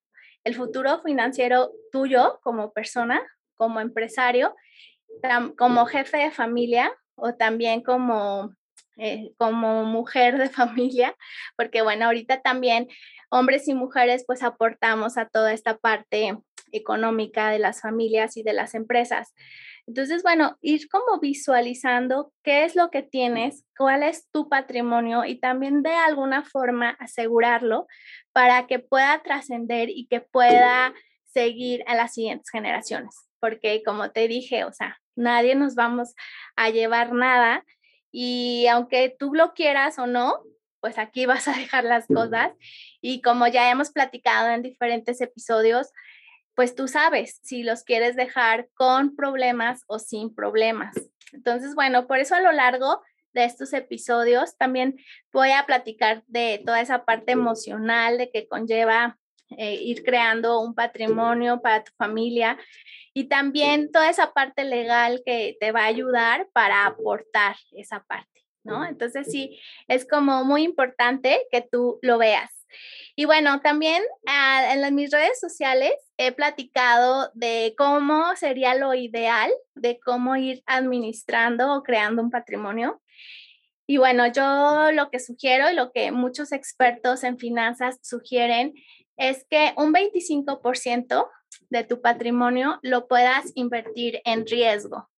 el 0.46 0.54
futuro 0.54 1.02
financiero 1.02 1.72
tuyo 1.90 2.38
como 2.40 2.72
persona, 2.72 3.20
como 3.56 3.80
empresario, 3.80 4.54
como 5.58 5.86
jefe 5.86 6.18
de 6.18 6.30
familia 6.30 6.92
o 7.16 7.34
también 7.34 7.82
como, 7.82 8.54
eh, 8.96 9.32
como 9.38 9.82
mujer 9.82 10.38
de 10.38 10.48
familia, 10.48 11.16
porque 11.56 11.82
bueno, 11.82 12.04
ahorita 12.04 12.42
también 12.42 12.86
hombres 13.28 13.66
y 13.66 13.74
mujeres 13.74 14.22
pues 14.24 14.44
aportamos 14.44 15.18
a 15.18 15.26
toda 15.28 15.52
esta 15.52 15.78
parte 15.78 16.38
económica 16.70 17.50
de 17.50 17.58
las 17.58 17.80
familias 17.80 18.36
y 18.36 18.44
de 18.44 18.52
las 18.52 18.76
empresas. 18.76 19.34
Entonces, 19.86 20.22
bueno, 20.22 20.56
ir 20.62 20.88
como 20.88 21.20
visualizando 21.20 22.32
qué 22.42 22.64
es 22.64 22.74
lo 22.74 22.90
que 22.90 23.02
tienes, 23.02 23.64
cuál 23.78 24.02
es 24.02 24.28
tu 24.30 24.48
patrimonio 24.48 25.24
y 25.24 25.38
también 25.38 25.82
de 25.82 25.92
alguna 25.92 26.42
forma 26.42 26.90
asegurarlo 26.98 27.86
para 28.32 28.66
que 28.66 28.80
pueda 28.80 29.22
trascender 29.22 29.88
y 29.90 30.08
que 30.08 30.20
pueda 30.20 30.92
seguir 31.24 31.84
a 31.86 31.94
las 31.94 32.14
siguientes 32.14 32.50
generaciones. 32.50 33.28
Porque 33.38 33.82
como 33.84 34.10
te 34.10 34.26
dije, 34.26 34.64
o 34.64 34.72
sea, 34.72 34.98
nadie 35.14 35.54
nos 35.54 35.76
vamos 35.76 36.14
a 36.56 36.70
llevar 36.70 37.12
nada 37.12 37.64
y 38.10 38.66
aunque 38.68 39.14
tú 39.16 39.34
lo 39.34 39.54
quieras 39.54 39.98
o 39.98 40.06
no, 40.06 40.42
pues 40.80 40.98
aquí 40.98 41.26
vas 41.26 41.46
a 41.48 41.52
dejar 41.52 41.84
las 41.84 42.06
cosas. 42.06 42.52
Y 43.00 43.22
como 43.22 43.46
ya 43.46 43.70
hemos 43.70 43.90
platicado 43.90 44.50
en 44.50 44.62
diferentes 44.62 45.20
episodios, 45.20 45.92
pues 46.56 46.74
tú 46.74 46.88
sabes 46.88 47.38
si 47.44 47.62
los 47.62 47.84
quieres 47.84 48.16
dejar 48.16 48.68
con 48.74 49.14
problemas 49.14 49.82
o 49.86 49.98
sin 49.98 50.34
problemas. 50.34 50.96
Entonces, 51.32 51.74
bueno, 51.74 52.06
por 52.06 52.18
eso 52.18 52.34
a 52.34 52.40
lo 52.40 52.50
largo 52.50 53.02
de 53.34 53.44
estos 53.44 53.74
episodios 53.74 54.56
también 54.56 54.96
voy 55.32 55.50
a 55.50 55.66
platicar 55.66 56.24
de 56.26 56.62
toda 56.64 56.80
esa 56.80 57.04
parte 57.04 57.32
emocional 57.32 58.16
de 58.16 58.30
que 58.30 58.48
conlleva 58.48 59.18
eh, 59.58 59.74
ir 59.74 60.02
creando 60.02 60.60
un 60.60 60.74
patrimonio 60.74 61.60
para 61.60 61.84
tu 61.84 61.92
familia 61.98 62.58
y 63.12 63.24
también 63.24 63.92
toda 63.92 64.08
esa 64.08 64.32
parte 64.32 64.64
legal 64.64 65.22
que 65.26 65.58
te 65.60 65.72
va 65.72 65.82
a 65.82 65.86
ayudar 65.86 66.48
para 66.54 66.86
aportar 66.86 67.56
esa 67.72 68.02
parte, 68.04 68.46
¿no? 68.64 68.86
Entonces 68.86 69.26
sí, 69.30 69.60
es 69.88 70.08
como 70.08 70.44
muy 70.44 70.62
importante 70.62 71.42
que 71.50 71.60
tú 71.60 71.98
lo 72.00 72.16
veas. 72.16 72.55
Y 73.14 73.24
bueno, 73.24 73.60
también 73.60 74.02
ah, 74.26 74.74
en 74.74 74.94
mis 74.94 75.10
redes 75.10 75.40
sociales 75.40 75.94
he 76.18 76.32
platicado 76.32 77.30
de 77.34 77.74
cómo 77.78 78.36
sería 78.36 78.74
lo 78.74 78.94
ideal 78.94 79.50
de 79.74 79.98
cómo 80.00 80.36
ir 80.36 80.62
administrando 80.66 81.74
o 81.74 81.82
creando 81.82 82.22
un 82.22 82.30
patrimonio. 82.30 83.00
Y 83.86 83.98
bueno, 83.98 84.26
yo 84.26 84.90
lo 84.92 85.10
que 85.10 85.20
sugiero 85.20 85.70
y 85.70 85.74
lo 85.74 85.92
que 85.92 86.10
muchos 86.10 86.52
expertos 86.52 87.22
en 87.24 87.38
finanzas 87.38 87.98
sugieren 88.02 88.74
es 89.16 89.46
que 89.48 89.72
un 89.76 89.94
25% 89.94 91.28
de 91.70 91.84
tu 91.84 92.00
patrimonio 92.00 92.78
lo 92.82 93.06
puedas 93.06 93.52
invertir 93.54 94.20
en 94.24 94.46
riesgo. 94.46 95.08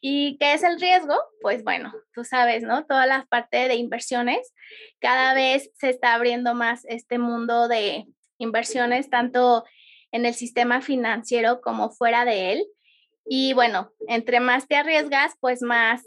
¿Y 0.00 0.38
qué 0.38 0.54
es 0.54 0.62
el 0.62 0.80
riesgo? 0.80 1.14
Pues 1.40 1.62
bueno, 1.62 1.92
tú 2.14 2.24
sabes, 2.24 2.62
¿no? 2.62 2.86
Toda 2.86 3.06
la 3.06 3.26
parte 3.26 3.68
de 3.68 3.74
inversiones, 3.74 4.54
cada 4.98 5.34
vez 5.34 5.70
se 5.78 5.90
está 5.90 6.14
abriendo 6.14 6.54
más 6.54 6.84
este 6.86 7.18
mundo 7.18 7.68
de 7.68 8.06
inversiones, 8.38 9.10
tanto 9.10 9.64
en 10.12 10.26
el 10.26 10.34
sistema 10.34 10.80
financiero 10.80 11.60
como 11.60 11.90
fuera 11.90 12.24
de 12.24 12.52
él. 12.52 12.66
Y 13.26 13.52
bueno, 13.52 13.92
entre 14.08 14.40
más 14.40 14.66
te 14.66 14.76
arriesgas, 14.76 15.34
pues 15.40 15.62
más 15.62 16.02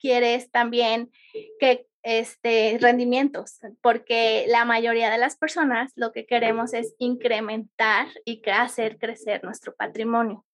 quieres 0.00 0.50
también 0.50 1.10
que 1.58 1.86
este 2.02 2.78
rendimientos, 2.80 3.58
porque 3.82 4.44
la 4.48 4.64
mayoría 4.64 5.10
de 5.10 5.18
las 5.18 5.36
personas 5.36 5.92
lo 5.96 6.12
que 6.12 6.24
queremos 6.24 6.72
es 6.72 6.94
incrementar 6.98 8.06
y 8.24 8.40
hacer 8.48 8.98
crecer 8.98 9.42
nuestro 9.42 9.74
patrimonio. 9.74 10.44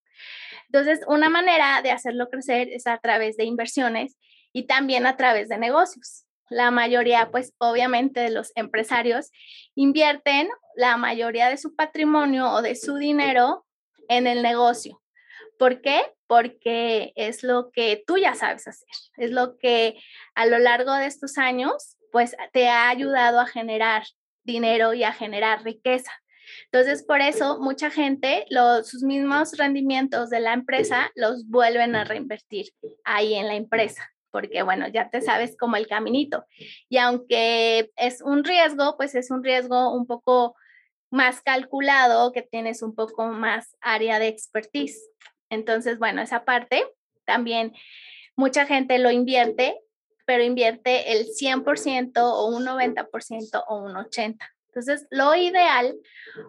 Entonces, 0.67 1.01
una 1.07 1.29
manera 1.29 1.83
de 1.83 1.91
hacerlo 1.91 2.29
crecer 2.31 2.69
es 2.71 2.87
a 2.87 2.99
través 2.99 3.37
de 3.37 3.45
inversiones 3.45 4.17
y 4.53 4.67
también 4.67 5.07
a 5.07 5.17
través 5.17 5.49
de 5.49 5.59
negocios. 5.59 6.25
La 6.49 6.71
mayoría, 6.71 7.31
pues 7.31 7.55
obviamente 7.59 8.21
de 8.21 8.31
los 8.31 8.53
empresarios 8.57 9.31
invierten 9.75 10.49
la 10.77 10.97
mayoría 10.97 11.49
de 11.49 11.57
su 11.57 11.75
patrimonio 11.75 12.51
o 12.51 12.63
de 12.63 12.75
su 12.75 12.97
dinero 12.97 13.65
en 14.09 14.27
el 14.27 14.43
negocio. 14.43 15.03
¿Por 15.59 15.81
qué? 15.81 16.03
Porque 16.27 17.13
es 17.17 17.43
lo 17.43 17.71
que 17.71 18.03
tú 18.07 18.19
ya 18.19 18.35
sabes 18.35 18.67
hacer, 18.67 18.89
es 19.17 19.31
lo 19.31 19.57
que 19.59 19.97
a 20.35 20.47
lo 20.47 20.59
largo 20.59 20.93
de 20.95 21.07
estos 21.07 21.39
años, 21.39 21.97
pues 22.11 22.37
te 22.53 22.69
ha 22.69 22.89
ayudado 22.89 23.41
a 23.41 23.47
generar 23.47 24.05
dinero 24.45 24.93
y 24.93 25.05
a 25.05 25.13
generar 25.13 25.63
riqueza. 25.63 26.13
Entonces, 26.71 27.03
por 27.03 27.21
eso 27.21 27.59
mucha 27.61 27.91
gente, 27.91 28.47
los, 28.51 28.89
sus 28.89 29.03
mismos 29.03 29.57
rendimientos 29.57 30.31
de 30.31 30.41
la 30.41 30.53
empresa 30.53 31.11
los 31.15 31.47
vuelven 31.49 31.95
a 31.95 32.05
reinvertir 32.05 32.73
ahí 33.05 33.35
en 33.35 33.47
la 33.47 33.55
empresa, 33.55 34.11
porque 34.31 34.63
bueno, 34.63 34.89
ya 34.89 35.11
te 35.11 35.21
sabes 35.21 35.57
como 35.57 35.77
el 35.77 35.87
caminito. 35.87 36.45
Y 36.89 36.99
aunque 36.99 37.91
es 37.97 38.23
un 38.23 38.45
riesgo, 38.45 38.97
pues 38.97 39.15
es 39.15 39.31
un 39.31 39.45
riesgo 39.45 39.93
un 39.95 40.07
poco 40.07 40.55
más 41.11 41.43
calculado, 41.43 42.33
que 42.33 42.43
tienes 42.43 42.83
un 42.83 42.95
poco 42.95 43.27
más 43.27 43.77
área 43.81 44.19
de 44.19 44.29
expertise. 44.29 44.99
Entonces, 45.51 45.99
bueno, 45.99 46.23
esa 46.23 46.45
parte 46.45 46.87
también 47.27 47.75
mucha 48.35 48.65
gente 48.67 48.99
lo 48.99 49.11
invierte, 49.11 49.79
pero 50.25 50.43
invierte 50.43 51.13
el 51.13 51.27
100% 51.27 52.13
o 52.17 52.47
un 52.47 52.65
90% 52.65 53.65
o 53.69 53.77
un 53.83 53.93
80%. 53.95 54.39
Entonces, 54.75 55.07
lo 55.11 55.35
ideal 55.35 55.95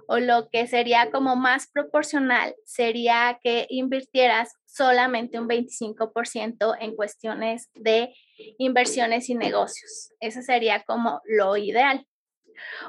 o 0.08 0.18
lo 0.18 0.48
que 0.50 0.65
sería 0.65 1.12
como 1.12 1.36
más 1.36 1.68
proporcional 1.68 2.56
sería 2.63 3.38
que 3.44 3.68
invirtieras 3.70 4.53
solamente 4.65 5.38
un 5.39 5.50
25% 5.50 6.77
en 6.80 6.96
cuestiones 6.96 7.70
de 7.75 8.15
inversiones 8.58 9.30
y 9.30 9.36
negocios. 9.36 10.13
Eso 10.22 10.42
sería 10.42 10.84
como 10.84 11.22
lo 11.25 11.58
ideal. 11.58 12.08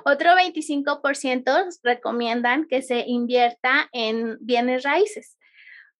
Otro 0.04 0.30
25% 0.30 1.80
recomiendan 1.82 2.68
que 2.68 2.82
se 2.82 3.00
invierta 3.04 3.88
en 3.92 4.38
bienes 4.40 4.84
raíces. 4.84 5.36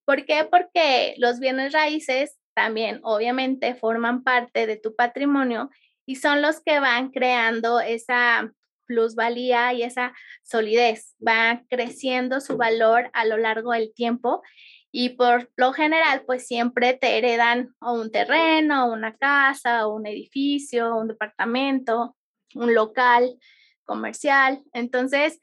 ¿Por 0.04 0.26
qué? 0.26 0.46
Porque 0.48 1.16
los 1.18 1.40
bienes 1.40 1.72
raíces 1.72 2.38
también 2.54 3.00
obviamente 3.02 3.74
forman 3.74 4.22
parte 4.22 4.68
de 4.68 4.76
tu 4.76 4.94
patrimonio 4.94 5.70
y 6.06 6.16
son 6.16 6.40
los 6.40 6.60
que 6.60 6.78
van 6.78 7.10
creando 7.10 7.80
esa 7.80 8.52
plusvalía 8.86 9.72
y 9.72 9.82
esa 9.82 10.12
solidez. 10.42 11.14
Va 11.26 11.62
creciendo 11.68 12.40
su 12.40 12.56
valor 12.56 13.10
a 13.12 13.24
lo 13.24 13.36
largo 13.36 13.72
del 13.72 13.92
tiempo 13.94 14.42
y 14.90 15.10
por 15.10 15.50
lo 15.56 15.72
general 15.72 16.22
pues 16.24 16.46
siempre 16.46 16.94
te 16.94 17.18
heredan 17.18 17.74
o 17.80 17.94
un 17.94 18.12
terreno, 18.12 18.92
una 18.92 19.16
casa, 19.16 19.86
o 19.86 19.94
un 19.94 20.06
edificio, 20.06 20.94
un 20.96 21.08
departamento, 21.08 22.16
un 22.54 22.74
local 22.74 23.36
comercial. 23.84 24.62
Entonces, 24.72 25.40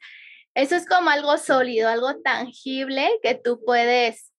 eso 0.54 0.74
es 0.76 0.86
como 0.86 1.10
algo 1.10 1.36
sólido, 1.38 1.88
algo 1.88 2.20
tangible 2.22 3.08
que 3.22 3.34
tú 3.34 3.60
puedes 3.64 4.32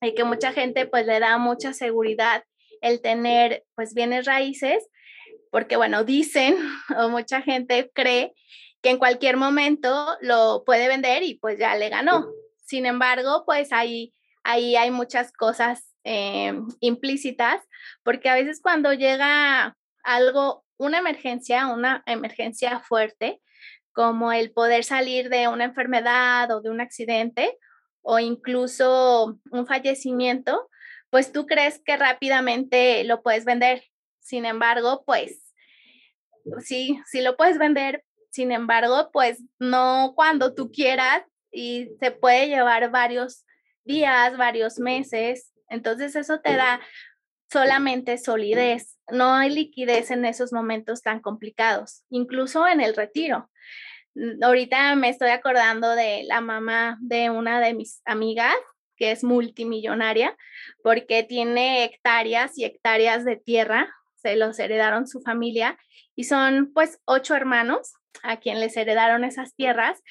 y 0.00 0.14
que 0.14 0.24
mucha 0.24 0.52
gente 0.52 0.86
pues 0.86 1.06
le 1.06 1.18
da 1.20 1.38
mucha 1.38 1.72
seguridad 1.72 2.44
el 2.80 3.00
tener 3.00 3.64
pues 3.74 3.94
bienes 3.94 4.24
raíces 4.26 4.86
porque 5.50 5.76
bueno, 5.76 6.04
dicen 6.04 6.56
o 6.98 7.08
mucha 7.08 7.42
gente 7.42 7.90
cree 7.94 8.34
que 8.82 8.90
en 8.90 8.98
cualquier 8.98 9.36
momento 9.36 10.16
lo 10.20 10.62
puede 10.64 10.88
vender 10.88 11.22
y 11.22 11.34
pues 11.34 11.58
ya 11.58 11.74
le 11.76 11.88
ganó. 11.88 12.26
Sin 12.64 12.86
embargo, 12.86 13.44
pues 13.46 13.72
ahí, 13.72 14.14
ahí 14.44 14.76
hay 14.76 14.90
muchas 14.90 15.32
cosas 15.32 15.94
eh, 16.04 16.52
implícitas, 16.80 17.60
porque 18.02 18.28
a 18.28 18.34
veces 18.34 18.60
cuando 18.62 18.92
llega 18.92 19.76
algo, 20.04 20.64
una 20.76 20.98
emergencia, 20.98 21.66
una 21.66 22.02
emergencia 22.06 22.80
fuerte, 22.80 23.40
como 23.92 24.32
el 24.32 24.52
poder 24.52 24.84
salir 24.84 25.28
de 25.28 25.48
una 25.48 25.64
enfermedad 25.64 26.50
o 26.52 26.60
de 26.60 26.70
un 26.70 26.80
accidente 26.80 27.58
o 28.00 28.20
incluso 28.20 29.38
un 29.50 29.66
fallecimiento, 29.66 30.68
pues 31.10 31.32
tú 31.32 31.46
crees 31.46 31.82
que 31.84 31.96
rápidamente 31.96 33.02
lo 33.04 33.22
puedes 33.22 33.44
vender. 33.44 33.82
Sin 34.28 34.44
embargo, 34.44 35.04
pues 35.06 35.54
sí, 36.60 37.00
sí 37.06 37.22
lo 37.22 37.34
puedes 37.38 37.56
vender, 37.56 38.04
sin 38.30 38.52
embargo, 38.52 39.08
pues 39.10 39.42
no 39.58 40.12
cuando 40.14 40.54
tú 40.54 40.70
quieras 40.70 41.22
y 41.50 41.88
se 41.98 42.10
puede 42.10 42.48
llevar 42.48 42.90
varios 42.90 43.46
días, 43.84 44.36
varios 44.36 44.78
meses. 44.78 45.54
Entonces 45.70 46.14
eso 46.14 46.40
te 46.40 46.56
da 46.56 46.78
solamente 47.50 48.18
solidez, 48.18 48.98
no 49.10 49.32
hay 49.32 49.48
liquidez 49.48 50.10
en 50.10 50.26
esos 50.26 50.52
momentos 50.52 51.00
tan 51.00 51.20
complicados, 51.20 52.04
incluso 52.10 52.68
en 52.68 52.82
el 52.82 52.94
retiro. 52.94 53.48
Mm, 54.14 54.44
ahorita 54.44 54.94
me 54.96 55.08
estoy 55.08 55.30
acordando 55.30 55.94
de 55.94 56.24
la 56.24 56.42
mamá 56.42 56.98
de 57.00 57.30
una 57.30 57.62
de 57.62 57.72
mis 57.72 58.02
amigas 58.04 58.54
que 58.98 59.10
es 59.10 59.24
multimillonaria 59.24 60.36
porque 60.82 61.22
tiene 61.22 61.84
hectáreas 61.84 62.58
y 62.58 62.64
hectáreas 62.64 63.24
de 63.24 63.36
tierra, 63.36 63.88
se 64.20 64.36
los 64.36 64.58
heredaron 64.58 65.06
su 65.06 65.20
familia 65.20 65.78
y 66.14 66.24
son 66.24 66.72
pues 66.72 67.00
ocho 67.04 67.34
hermanos 67.34 67.92
a 68.22 68.38
quien 68.38 68.60
les 68.60 68.76
heredaron 68.76 69.24
esas 69.24 69.54
tierras. 69.54 70.02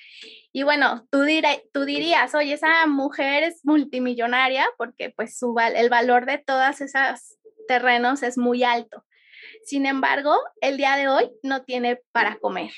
Y 0.52 0.64
bueno, 0.64 1.08
tú, 1.12 1.26
tú 1.74 1.86
dirías, 1.86 2.34
oye, 2.36 2.54
esa 2.54 2.86
mujer 2.88 3.44
es 3.44 3.62
multimillonaria 3.64 4.68
porque 4.78 5.10
pues 5.10 5.38
su, 5.38 5.56
el 5.76 5.90
valor 5.90 6.26
de 6.26 6.38
todas 6.38 6.82
esas 6.82 7.38
terrenos 7.68 8.24
es 8.24 8.38
muy 8.38 8.64
alto. 8.64 9.06
Sin 9.64 9.86
embargo, 9.86 10.38
el 10.62 10.78
día 10.78 10.96
de 10.96 11.10
hoy 11.10 11.30
no 11.44 11.64
tiene 11.64 12.00
para 12.12 12.38
comer. 12.38 12.72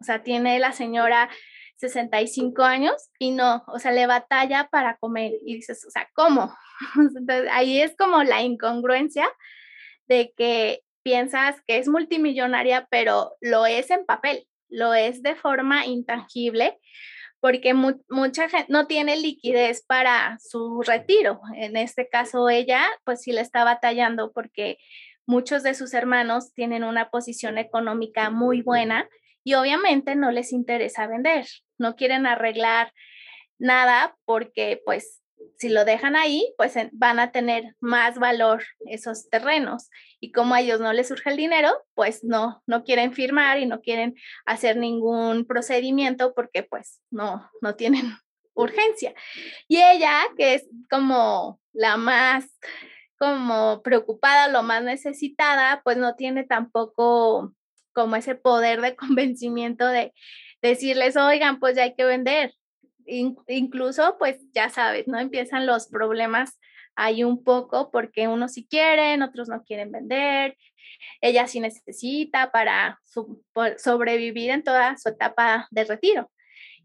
O 0.00 0.04
sea, 0.04 0.22
tiene 0.22 0.58
la 0.58 0.72
señora 0.72 1.30
65 1.76 2.62
años 2.62 3.10
y 3.18 3.30
no, 3.30 3.64
o 3.66 3.78
sea, 3.78 3.92
le 3.92 4.06
batalla 4.06 4.68
para 4.70 4.96
comer. 4.98 5.32
Y 5.44 5.56
dices, 5.56 5.84
o 5.86 5.90
sea, 5.90 6.08
¿cómo? 6.14 6.54
Ahí 7.52 7.80
es 7.80 7.96
como 7.96 8.22
la 8.22 8.42
incongruencia 8.42 9.28
de 10.08 10.32
que 10.36 10.82
piensas 11.02 11.60
que 11.66 11.78
es 11.78 11.88
multimillonaria, 11.88 12.86
pero 12.90 13.36
lo 13.40 13.66
es 13.66 13.90
en 13.90 14.04
papel 14.06 14.46
lo 14.68 14.94
es 14.94 15.22
de 15.22 15.34
forma 15.34 15.86
intangible 15.86 16.78
porque 17.40 17.74
mucha 17.74 18.48
gente 18.48 18.66
no 18.70 18.86
tiene 18.86 19.16
liquidez 19.16 19.84
para 19.86 20.38
su 20.40 20.82
retiro. 20.82 21.40
En 21.54 21.76
este 21.76 22.08
caso, 22.08 22.48
ella, 22.48 22.84
pues 23.04 23.22
sí 23.22 23.30
le 23.30 23.40
está 23.40 23.62
batallando 23.62 24.32
porque 24.32 24.78
muchos 25.26 25.62
de 25.62 25.74
sus 25.74 25.94
hermanos 25.94 26.52
tienen 26.54 26.82
una 26.82 27.10
posición 27.10 27.58
económica 27.58 28.30
muy 28.30 28.62
buena 28.62 29.08
y 29.44 29.54
obviamente 29.54 30.16
no 30.16 30.32
les 30.32 30.52
interesa 30.52 31.06
vender, 31.06 31.46
no 31.78 31.94
quieren 31.94 32.26
arreglar 32.26 32.92
nada 33.58 34.16
porque 34.24 34.82
pues 34.84 35.22
si 35.58 35.68
lo 35.68 35.84
dejan 35.84 36.16
ahí, 36.16 36.52
pues 36.56 36.74
van 36.92 37.18
a 37.18 37.32
tener 37.32 37.76
más 37.80 38.18
valor 38.18 38.64
esos 38.86 39.28
terrenos. 39.28 39.90
Y 40.20 40.32
como 40.32 40.54
a 40.54 40.60
ellos 40.60 40.80
no 40.80 40.92
les 40.92 41.08
surge 41.08 41.30
el 41.30 41.36
dinero, 41.36 41.70
pues 41.94 42.24
no, 42.24 42.62
no 42.66 42.84
quieren 42.84 43.12
firmar 43.12 43.58
y 43.58 43.66
no 43.66 43.80
quieren 43.80 44.14
hacer 44.44 44.76
ningún 44.76 45.46
procedimiento 45.46 46.34
porque 46.34 46.62
pues 46.62 47.00
no, 47.10 47.50
no 47.60 47.74
tienen 47.74 48.12
urgencia. 48.54 49.14
Y 49.68 49.76
ella, 49.82 50.22
que 50.36 50.54
es 50.54 50.66
como 50.90 51.60
la 51.72 51.96
más 51.96 52.46
como 53.18 53.82
preocupada, 53.82 54.48
lo 54.48 54.62
más 54.62 54.82
necesitada, 54.82 55.80
pues 55.84 55.96
no 55.96 56.16
tiene 56.16 56.44
tampoco 56.44 57.54
como 57.92 58.16
ese 58.16 58.34
poder 58.34 58.80
de 58.80 58.94
convencimiento 58.96 59.86
de 59.88 60.12
decirles, 60.62 61.16
oigan, 61.16 61.58
pues 61.58 61.76
ya 61.76 61.84
hay 61.84 61.94
que 61.94 62.04
vender, 62.04 62.54
incluso, 63.06 64.16
pues 64.18 64.38
ya 64.52 64.68
sabes, 64.68 65.06
¿no? 65.08 65.18
Empiezan 65.18 65.66
los 65.66 65.88
problemas 65.88 66.58
ahí 66.96 67.24
un 67.24 67.44
poco 67.44 67.90
porque 67.90 68.28
unos 68.28 68.54
sí 68.54 68.66
quieren, 68.68 69.22
otros 69.22 69.48
no 69.48 69.62
quieren 69.62 69.92
vender, 69.92 70.56
ella 71.20 71.46
sí 71.46 71.60
necesita 71.60 72.50
para 72.50 73.00
sobrevivir 73.78 74.50
en 74.50 74.62
toda 74.62 74.96
su 74.96 75.10
etapa 75.10 75.68
de 75.70 75.84
retiro. 75.84 76.30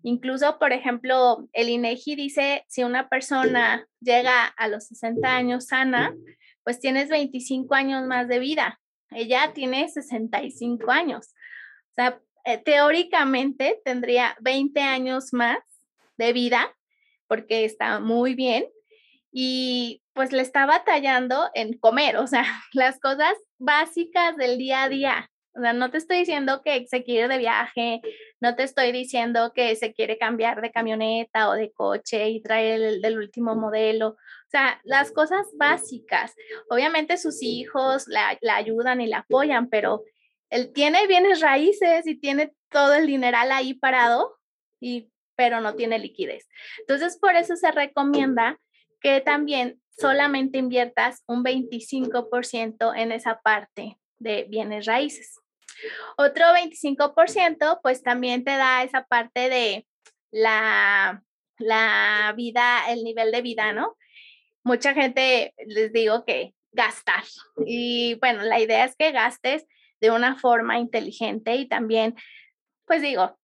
Incluso, 0.04 0.58
por 0.58 0.74
ejemplo, 0.74 1.48
el 1.54 1.70
INEGI 1.70 2.16
dice, 2.16 2.66
si 2.68 2.84
una 2.84 3.08
persona 3.08 3.86
llega 4.00 4.46
a 4.46 4.68
los 4.68 4.88
60 4.88 5.36
años 5.36 5.68
sana, 5.68 6.16
pues 6.64 6.80
tienes 6.80 7.10
25 7.10 7.74
años 7.76 8.08
más 8.08 8.28
de 8.28 8.40
vida. 8.40 8.80
Ella 9.12 9.52
tiene 9.54 9.88
65 9.90 10.90
años. 10.90 11.34
O 11.92 11.94
sea, 11.94 12.20
eh, 12.46 12.58
teóricamente 12.58 13.80
tendría 13.86 14.36
20 14.42 14.82
años 14.82 15.34
más 15.34 15.60
de 16.26 16.34
vida, 16.34 16.76
porque 17.28 17.66
está 17.66 18.00
muy 18.00 18.36
bien, 18.36 18.66
y 19.32 20.02
pues 20.14 20.34
le 20.34 20.42
está 20.42 20.66
batallando 20.66 21.50
en 21.54 21.78
comer, 21.78 22.18
o 22.18 22.28
sea, 22.28 22.44
las 22.74 23.00
cosas 23.00 23.34
básicas 23.58 24.36
del 24.38 24.58
día 24.58 24.84
a 24.84 24.90
día. 24.90 25.28
O 25.54 25.60
sea, 25.60 25.74
no 25.74 25.92
te 25.92 25.98
estoy 25.98 26.20
diciendo 26.20 26.62
que 26.64 26.88
se 26.88 27.04
quiere 27.04 27.28
de 27.28 27.38
viaje, 27.38 28.00
no 28.40 28.56
te 28.56 28.64
estoy 28.64 28.94
diciendo 28.94 29.52
que 29.54 29.76
se 29.76 29.94
quiere 29.94 30.18
cambiar 30.18 30.62
de 30.62 30.72
camioneta 30.72 31.50
o 31.50 31.54
de 31.54 31.74
coche 31.74 32.30
y 32.30 32.42
traer 32.42 32.82
el 32.82 33.02
del 33.02 33.18
último 33.18 33.54
modelo. 33.56 34.10
O 34.10 34.50
sea, 34.50 34.80
las 34.86 35.12
cosas 35.12 35.46
básicas. 35.58 36.34
Obviamente 36.70 37.18
sus 37.18 37.44
hijos 37.44 38.08
la, 38.08 38.38
la 38.40 38.56
ayudan 38.56 39.02
y 39.02 39.08
la 39.08 39.20
apoyan, 39.20 39.70
pero 39.70 40.04
él 40.50 40.72
tiene 40.72 41.06
bienes 41.08 41.42
raíces 41.42 42.08
y 42.08 42.16
tiene 42.16 42.54
todo 42.70 42.94
el 42.94 43.06
dineral 43.06 43.52
ahí 43.52 43.74
parado 43.74 44.38
y 44.80 45.10
pero 45.36 45.62
no 45.62 45.76
tiene 45.76 46.00
liquidez. 46.00 46.48
Entonces, 46.80 47.17
por 47.20 47.36
eso 47.36 47.56
se 47.56 47.72
recomienda 47.72 48.60
que 49.00 49.22
también 49.22 49.82
solamente 49.89 50.58
inviertas 50.58 51.24
un 51.28 51.44
25% 51.44 52.94
en 52.96 53.12
esa 53.12 53.41
parte 53.41 53.98
de 54.20 54.46
bienes 54.50 54.86
raíces. 54.86 55.39
Otro 56.17 56.46
25% 56.46 57.80
pues 57.82 58.04
también 58.04 58.44
te 58.44 58.52
da 58.52 58.84
esa 58.84 59.06
parte 59.06 59.50
de 59.50 59.88
la, 60.32 61.24
la 61.58 62.34
vida, 62.36 62.89
el 62.89 63.04
nivel 63.04 63.32
de 63.32 63.41
vida, 63.41 63.74
¿no? 63.74 63.98
Mucha 64.63 64.94
gente 64.94 65.54
les 65.65 65.91
digo 65.91 66.24
que 66.26 66.54
gastar. 66.72 67.24
Y 67.65 68.15
bueno, 68.15 68.44
la 68.44 68.60
idea 68.60 68.86
es 68.86 68.96
que 68.96 69.12
gastes 69.12 69.65
de 70.00 70.12
una 70.12 70.38
forma 70.38 70.80
inteligente 70.80 71.56
y 71.56 71.67
también, 71.67 72.15
pues 72.86 73.02
digo, 73.02 73.39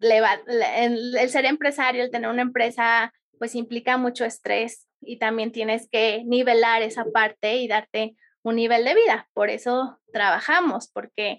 el, 0.00 1.30
ser 1.30 1.44
empresario, 1.44 2.02
el 2.02 2.10
tener 2.10 2.30
una 2.30 2.42
empresa, 2.42 3.12
pues 3.38 3.54
implica 3.54 3.96
mucho 3.96 4.24
estrés 4.24 4.88
y 5.00 5.18
también 5.18 5.52
tienes 5.52 5.88
que 5.90 6.22
nivelar 6.26 6.82
esa 6.82 7.04
parte 7.04 7.56
y 7.56 7.68
darte 7.68 8.14
un 8.42 8.56
nivel 8.56 8.84
de 8.84 8.94
vida. 8.94 9.28
Por 9.32 9.50
eso 9.50 9.98
trabajamos, 10.12 10.90
porque 10.92 11.38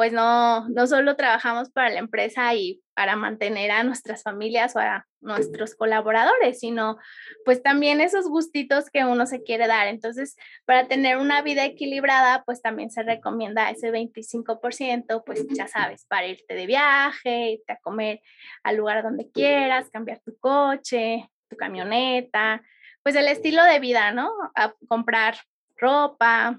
pues 0.00 0.14
no, 0.14 0.66
no 0.70 0.86
solo 0.86 1.14
trabajamos 1.14 1.68
para 1.68 1.90
la 1.90 1.98
empresa 1.98 2.54
y 2.54 2.80
para 2.94 3.16
mantener 3.16 3.70
a 3.70 3.82
nuestras 3.82 4.22
familias 4.22 4.74
o 4.74 4.78
a 4.78 5.06
nuestros 5.20 5.74
colaboradores, 5.74 6.58
sino 6.58 6.96
pues 7.44 7.62
también 7.62 8.00
esos 8.00 8.26
gustitos 8.26 8.88
que 8.88 9.04
uno 9.04 9.26
se 9.26 9.42
quiere 9.42 9.66
dar. 9.66 9.88
Entonces, 9.88 10.36
para 10.64 10.88
tener 10.88 11.18
una 11.18 11.42
vida 11.42 11.66
equilibrada, 11.66 12.44
pues 12.46 12.62
también 12.62 12.90
se 12.90 13.02
recomienda 13.02 13.68
ese 13.68 13.92
25%, 13.92 15.22
pues 15.26 15.46
ya 15.50 15.68
sabes, 15.68 16.06
para 16.06 16.28
irte 16.28 16.54
de 16.54 16.64
viaje, 16.64 17.50
irte 17.50 17.74
a 17.74 17.80
comer 17.82 18.22
al 18.62 18.76
lugar 18.76 19.02
donde 19.02 19.30
quieras, 19.30 19.90
cambiar 19.90 20.20
tu 20.20 20.34
coche, 20.38 21.28
tu 21.50 21.56
camioneta, 21.56 22.62
pues 23.02 23.16
el 23.16 23.28
estilo 23.28 23.62
de 23.64 23.80
vida, 23.80 24.12
¿no? 24.12 24.32
A 24.54 24.72
comprar 24.88 25.36
ropa, 25.76 26.58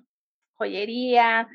joyería, 0.54 1.50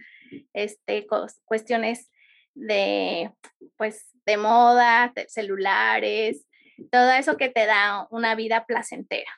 este, 0.53 1.07
cuestiones 1.45 2.11
de, 2.55 3.31
pues, 3.77 4.07
de 4.25 4.37
moda, 4.37 5.13
de 5.15 5.29
celulares, 5.29 6.47
todo 6.91 7.13
eso 7.13 7.37
que 7.37 7.49
te 7.49 7.67
da 7.67 8.07
una 8.11 8.35
vida 8.35 8.65
placentera. 8.67 9.31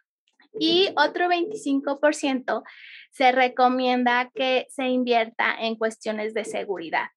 Y 0.58 0.88
otro 0.96 1.28
25% 1.28 2.62
se 3.10 3.32
recomienda 3.32 4.30
que 4.34 4.66
se 4.70 4.86
invierta 4.86 5.54
en 5.58 5.76
cuestiones 5.76 6.34
de 6.34 6.44
seguridad, 6.44 7.08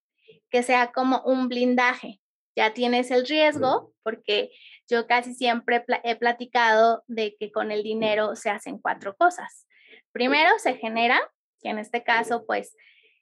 que 0.49 0.63
sea 0.63 0.91
como 0.91 1.21
un 1.23 1.47
blindaje. 1.47 2.19
Ya 2.55 2.73
tienes 2.73 3.09
el 3.11 3.25
riesgo, 3.25 3.93
porque 4.03 4.51
yo 4.89 5.07
casi 5.07 5.33
siempre 5.33 5.83
he 6.03 6.15
platicado 6.17 7.03
de 7.07 7.35
que 7.39 7.51
con 7.51 7.71
el 7.71 7.81
dinero 7.81 8.35
se 8.35 8.49
hacen 8.49 8.77
cuatro 8.77 9.15
cosas. 9.15 9.67
Primero, 10.11 10.51
se 10.59 10.75
genera, 10.75 11.19
que 11.61 11.69
en 11.69 11.79
este 11.79 12.03
caso, 12.03 12.45
pues, 12.45 12.75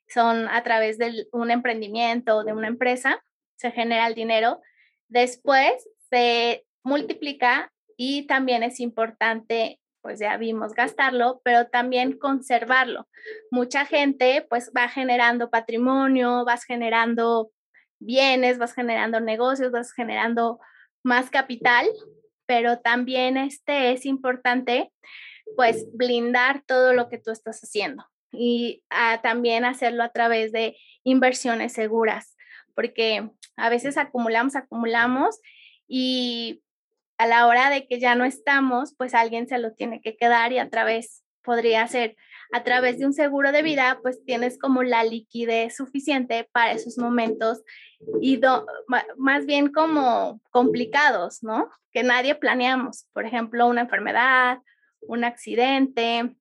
son 0.10 0.48
a 0.50 0.64
través 0.64 0.98
de 0.98 1.28
un 1.32 1.52
emprendimiento 1.52 2.38
o 2.38 2.44
de 2.44 2.54
una 2.54 2.68
empresa, 2.68 3.24
se 3.56 3.72
genera 3.72 4.08
el 4.08 4.16
dinero. 4.16 4.62
Después 5.08 5.72
se 6.10 6.66
multiplica 6.84 7.72
y 7.96 8.26
también 8.28 8.64
es 8.64 8.80
importante, 8.80 9.80
pues 10.02 10.20
ya 10.20 10.38
vimos 10.38 10.74
gastarlo, 10.74 11.42
pero 11.44 11.68
también 11.68 12.18
conservarlo. 12.18 13.08
Mucha 13.52 13.86
gente 13.86 14.46
pues 14.50 14.72
va 14.76 14.88
generando 14.88 15.50
patrimonio, 15.50 16.46
vas 16.46 16.64
generando 16.64 17.52
bienes, 18.00 18.58
vas 18.58 18.74
generando 18.74 19.20
negocios, 19.20 19.72
vas 19.72 19.92
generando 19.92 20.60
más 21.04 21.30
capital, 21.30 21.88
pero 22.46 22.80
también 22.80 23.38
este 23.38 23.92
es 23.92 24.06
importante 24.06 24.92
pues 25.56 25.86
blindar 25.94 26.64
todo 26.66 26.94
lo 26.94 27.10
que 27.10 27.18
tú 27.18 27.32
estás 27.32 27.60
haciendo 27.62 28.06
y 28.32 28.84
ah, 28.90 29.20
también 29.22 29.66
hacerlo 29.66 30.04
a 30.04 30.10
través 30.10 30.52
de 30.52 30.78
inversiones 31.04 31.74
seguras, 31.74 32.36
porque 32.76 33.30
a 33.56 33.70
veces 33.70 33.98
acumulamos, 33.98 34.56
acumulamos 34.56 35.40
y 35.88 36.62
a 37.18 37.28
la 37.28 37.48
hora 37.48 37.70
de 37.70 37.88
que 37.88 38.00
ya 38.00 38.16
no 38.16 38.24
estamos, 38.24 38.96
pues 38.96 39.14
alguien 39.14 39.48
se 39.48 39.60
lo 39.60 39.74
tiene 39.74 40.02
que 40.02 40.16
quedar 40.16 40.54
y 40.54 40.60
a 40.60 40.70
través, 40.70 41.24
podría 41.44 41.88
ser 41.88 42.16
a 42.52 42.64
través 42.64 42.98
de 42.98 43.06
un 43.06 43.14
seguro 43.14 43.52
de 43.52 43.62
vida, 43.62 44.00
pues 44.02 44.24
tienes 44.26 44.58
como 44.58 44.84
la 44.84 45.04
liquidez 45.04 45.76
suficiente 45.76 46.50
para 46.52 46.72
esos 46.72 46.98
momentos 46.98 47.62
y 48.22 48.40
más 49.18 49.46
bien 49.46 49.72
como 49.72 50.42
complicados, 50.50 51.44
¿no? 51.44 51.70
Que 51.92 52.04
nadie 52.04 52.36
planeamos, 52.36 53.06
por 53.14 53.26
ejemplo, 53.26 53.68
una 53.68 53.82
enfermedad, 53.82 54.60
un 55.02 55.24
accidente 55.24 56.36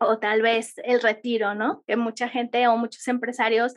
o 0.00 0.18
tal 0.18 0.42
vez 0.42 0.74
el 0.84 1.00
retiro, 1.00 1.54
¿no? 1.54 1.82
Que 1.86 1.96
mucha 1.96 2.28
gente 2.28 2.66
o 2.68 2.76
muchos 2.76 3.06
empresarios 3.08 3.74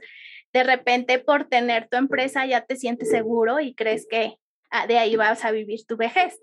de 0.53 0.63
repente 0.63 1.19
por 1.19 1.49
tener 1.49 1.89
tu 1.89 1.97
empresa 1.97 2.45
ya 2.45 2.61
te 2.61 2.77
sientes 2.77 3.09
seguro 3.09 3.59
y 3.59 3.75
crees 3.75 4.07
que 4.09 4.37
ah, 4.71 4.87
de 4.87 4.97
ahí 4.97 5.17
vas 5.17 5.43
a 5.43 5.51
vivir 5.51 5.85
tu 5.85 5.97
vejez. 5.97 6.39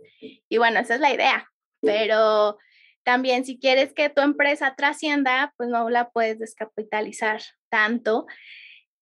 Y 0.48 0.58
bueno, 0.58 0.80
esa 0.80 0.96
es 0.96 1.00
la 1.00 1.14
idea, 1.14 1.46
pero 1.80 2.58
también 3.04 3.44
si 3.44 3.58
quieres 3.58 3.92
que 3.94 4.10
tu 4.10 4.20
empresa 4.20 4.74
trascienda, 4.76 5.54
pues 5.56 5.68
no 5.70 5.88
la 5.88 6.10
puedes 6.10 6.38
descapitalizar 6.38 7.40
tanto. 7.70 8.26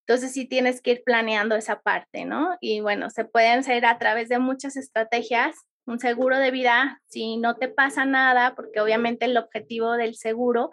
Entonces 0.06 0.32
sí 0.32 0.46
tienes 0.46 0.80
que 0.80 0.92
ir 0.92 1.02
planeando 1.04 1.56
esa 1.56 1.80
parte, 1.80 2.24
¿no? 2.24 2.56
Y 2.60 2.80
bueno, 2.80 3.10
se 3.10 3.24
pueden 3.24 3.60
hacer 3.60 3.84
a 3.84 3.98
través 3.98 4.28
de 4.28 4.38
muchas 4.38 4.76
estrategias. 4.76 5.56
Un 5.86 5.98
seguro 5.98 6.38
de 6.38 6.50
vida, 6.50 7.00
si 7.08 7.36
no 7.36 7.56
te 7.56 7.68
pasa 7.68 8.04
nada, 8.04 8.54
porque 8.54 8.80
obviamente 8.80 9.24
el 9.24 9.36
objetivo 9.36 9.92
del 9.92 10.14
seguro 10.14 10.70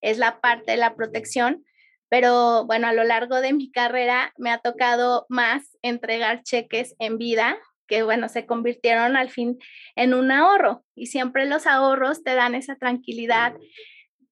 es 0.00 0.18
la 0.18 0.40
parte 0.40 0.72
de 0.72 0.76
la 0.76 0.94
protección, 0.94 1.64
pero 2.08 2.66
bueno, 2.66 2.88
a 2.88 2.92
lo 2.92 3.04
largo 3.04 3.40
de 3.40 3.52
mi 3.52 3.70
carrera 3.70 4.32
me 4.36 4.50
ha 4.50 4.58
tocado 4.58 5.26
más 5.28 5.76
entregar 5.82 6.42
cheques 6.42 6.94
en 6.98 7.18
vida 7.18 7.58
que 7.90 8.04
bueno, 8.04 8.28
se 8.28 8.46
convirtieron 8.46 9.16
al 9.16 9.30
fin 9.30 9.58
en 9.96 10.14
un 10.14 10.30
ahorro 10.30 10.84
y 10.94 11.06
siempre 11.06 11.44
los 11.44 11.66
ahorros 11.66 12.22
te 12.22 12.36
dan 12.36 12.54
esa 12.54 12.76
tranquilidad 12.76 13.54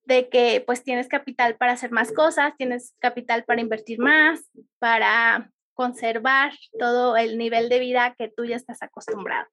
de 0.04 0.28
que 0.28 0.62
pues 0.64 0.84
tienes 0.84 1.08
capital 1.08 1.56
para 1.56 1.72
hacer 1.72 1.90
más 1.90 2.12
cosas, 2.12 2.54
tienes 2.56 2.94
capital 3.00 3.44
para 3.44 3.60
invertir 3.60 3.98
más, 3.98 4.48
para 4.78 5.50
conservar 5.78 6.50
todo 6.76 7.16
el 7.16 7.38
nivel 7.38 7.68
de 7.68 7.78
vida 7.78 8.16
que 8.18 8.28
tú 8.28 8.44
ya 8.44 8.56
estás 8.56 8.82
acostumbrado. 8.82 9.46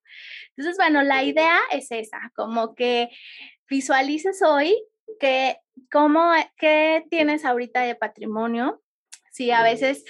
Entonces, 0.57 0.75
bueno, 0.75 1.03
la 1.03 1.23
idea 1.23 1.59
es 1.71 1.91
esa, 1.91 2.31
como 2.35 2.73
que 2.73 3.09
visualices 3.69 4.41
hoy 4.41 4.75
que 5.19 5.57
cómo, 5.91 6.33
qué 6.57 7.05
tienes 7.11 7.45
ahorita 7.45 7.81
de 7.81 7.93
patrimonio, 7.93 8.81
si 9.31 9.51
a 9.51 9.61
veces 9.61 10.03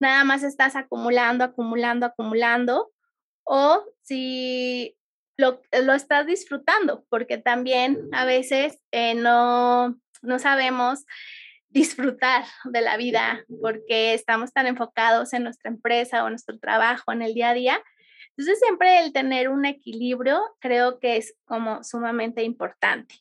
nada 0.00 0.24
más 0.24 0.42
estás 0.42 0.74
acumulando, 0.74 1.44
acumulando, 1.44 2.04
acumulando, 2.04 2.90
o 3.44 3.84
si 4.02 4.98
lo, 5.36 5.62
lo 5.84 5.92
estás 5.94 6.26
disfrutando, 6.26 7.04
porque 7.08 7.38
también 7.38 8.08
a 8.10 8.24
veces 8.24 8.80
eh, 8.90 9.14
no, 9.14 10.00
no 10.20 10.38
sabemos 10.40 11.06
disfrutar 11.70 12.44
de 12.64 12.80
la 12.80 12.96
vida 12.96 13.44
porque 13.60 14.14
estamos 14.14 14.52
tan 14.52 14.66
enfocados 14.66 15.32
en 15.32 15.44
nuestra 15.44 15.70
empresa 15.70 16.24
o 16.24 16.30
nuestro 16.30 16.58
trabajo 16.58 17.12
en 17.12 17.22
el 17.22 17.34
día 17.34 17.50
a 17.50 17.54
día. 17.54 17.82
Entonces 18.36 18.58
siempre 18.60 19.00
el 19.00 19.12
tener 19.12 19.48
un 19.48 19.64
equilibrio 19.64 20.40
creo 20.60 20.98
que 20.98 21.16
es 21.16 21.34
como 21.44 21.82
sumamente 21.84 22.42
importante. 22.42 23.16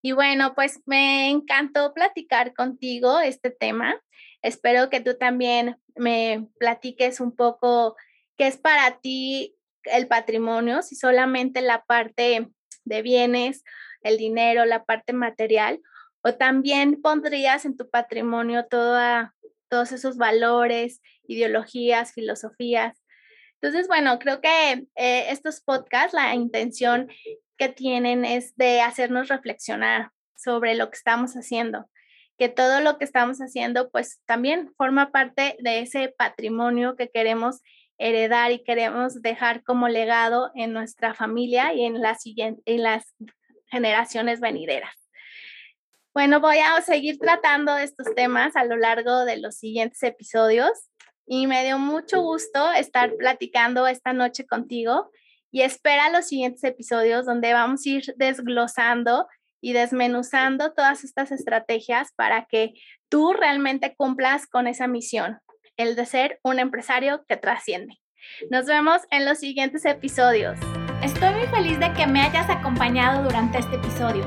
Y 0.00 0.12
bueno, 0.12 0.54
pues 0.54 0.80
me 0.86 1.30
encantó 1.30 1.94
platicar 1.94 2.54
contigo 2.54 3.20
este 3.20 3.50
tema. 3.50 3.94
Espero 4.42 4.90
que 4.90 5.00
tú 5.00 5.16
también 5.16 5.76
me 5.94 6.48
platiques 6.58 7.20
un 7.20 7.36
poco 7.36 7.96
¿Qué 8.36 8.46
es 8.46 8.56
para 8.56 8.98
ti 8.98 9.56
el 9.84 10.08
patrimonio? 10.08 10.82
Si 10.82 10.96
solamente 10.96 11.60
la 11.60 11.84
parte 11.84 12.48
de 12.84 13.02
bienes, 13.02 13.62
el 14.02 14.16
dinero, 14.16 14.64
la 14.64 14.84
parte 14.84 15.12
material, 15.12 15.80
o 16.22 16.34
también 16.34 17.00
pondrías 17.02 17.64
en 17.64 17.76
tu 17.76 17.90
patrimonio 17.90 18.66
toda, 18.66 19.34
todos 19.68 19.92
esos 19.92 20.16
valores, 20.16 21.00
ideologías, 21.26 22.12
filosofías. 22.12 23.02
Entonces, 23.60 23.88
bueno, 23.88 24.18
creo 24.18 24.40
que 24.40 24.86
eh, 24.96 25.26
estos 25.30 25.60
podcasts, 25.60 26.14
la 26.14 26.34
intención 26.34 27.08
que 27.56 27.68
tienen 27.68 28.24
es 28.24 28.56
de 28.56 28.80
hacernos 28.80 29.28
reflexionar 29.28 30.10
sobre 30.36 30.74
lo 30.74 30.90
que 30.90 30.96
estamos 30.96 31.34
haciendo, 31.34 31.88
que 32.38 32.48
todo 32.48 32.80
lo 32.80 32.98
que 32.98 33.04
estamos 33.04 33.38
haciendo 33.38 33.90
pues 33.90 34.20
también 34.26 34.72
forma 34.76 35.12
parte 35.12 35.56
de 35.60 35.80
ese 35.80 36.08
patrimonio 36.16 36.96
que 36.96 37.08
queremos 37.08 37.60
heredar 37.98 38.50
y 38.50 38.64
queremos 38.64 39.22
dejar 39.22 39.62
como 39.62 39.88
legado 39.88 40.50
en 40.56 40.72
nuestra 40.72 41.14
familia 41.14 41.72
y 41.72 41.84
en, 41.84 42.00
la 42.00 42.16
en 42.26 42.82
las 42.82 43.14
generaciones 43.70 44.40
venideras. 44.40 45.01
Bueno, 46.14 46.40
voy 46.40 46.58
a 46.58 46.78
seguir 46.82 47.18
tratando 47.18 47.78
estos 47.78 48.14
temas 48.14 48.54
a 48.54 48.64
lo 48.64 48.76
largo 48.76 49.24
de 49.24 49.38
los 49.38 49.56
siguientes 49.56 50.02
episodios 50.02 50.70
y 51.26 51.46
me 51.46 51.64
dio 51.64 51.78
mucho 51.78 52.20
gusto 52.20 52.70
estar 52.72 53.14
platicando 53.16 53.86
esta 53.86 54.12
noche 54.12 54.44
contigo 54.44 55.10
y 55.50 55.62
espera 55.62 56.10
los 56.10 56.26
siguientes 56.26 56.64
episodios 56.64 57.24
donde 57.24 57.54
vamos 57.54 57.86
a 57.86 57.88
ir 57.88 58.14
desglosando 58.18 59.26
y 59.62 59.72
desmenuzando 59.72 60.74
todas 60.74 61.02
estas 61.02 61.32
estrategias 61.32 62.10
para 62.14 62.44
que 62.44 62.74
tú 63.08 63.32
realmente 63.32 63.94
cumplas 63.96 64.46
con 64.46 64.66
esa 64.66 64.86
misión, 64.86 65.38
el 65.78 65.96
de 65.96 66.04
ser 66.04 66.40
un 66.42 66.58
empresario 66.58 67.24
que 67.26 67.38
trasciende. 67.38 67.96
Nos 68.50 68.66
vemos 68.66 69.00
en 69.10 69.24
los 69.24 69.38
siguientes 69.38 69.86
episodios. 69.86 70.58
Estoy 71.02 71.32
muy 71.34 71.46
feliz 71.46 71.80
de 71.80 71.90
que 71.94 72.06
me 72.06 72.20
hayas 72.20 72.50
acompañado 72.50 73.24
durante 73.24 73.58
este 73.58 73.76
episodio. 73.76 74.26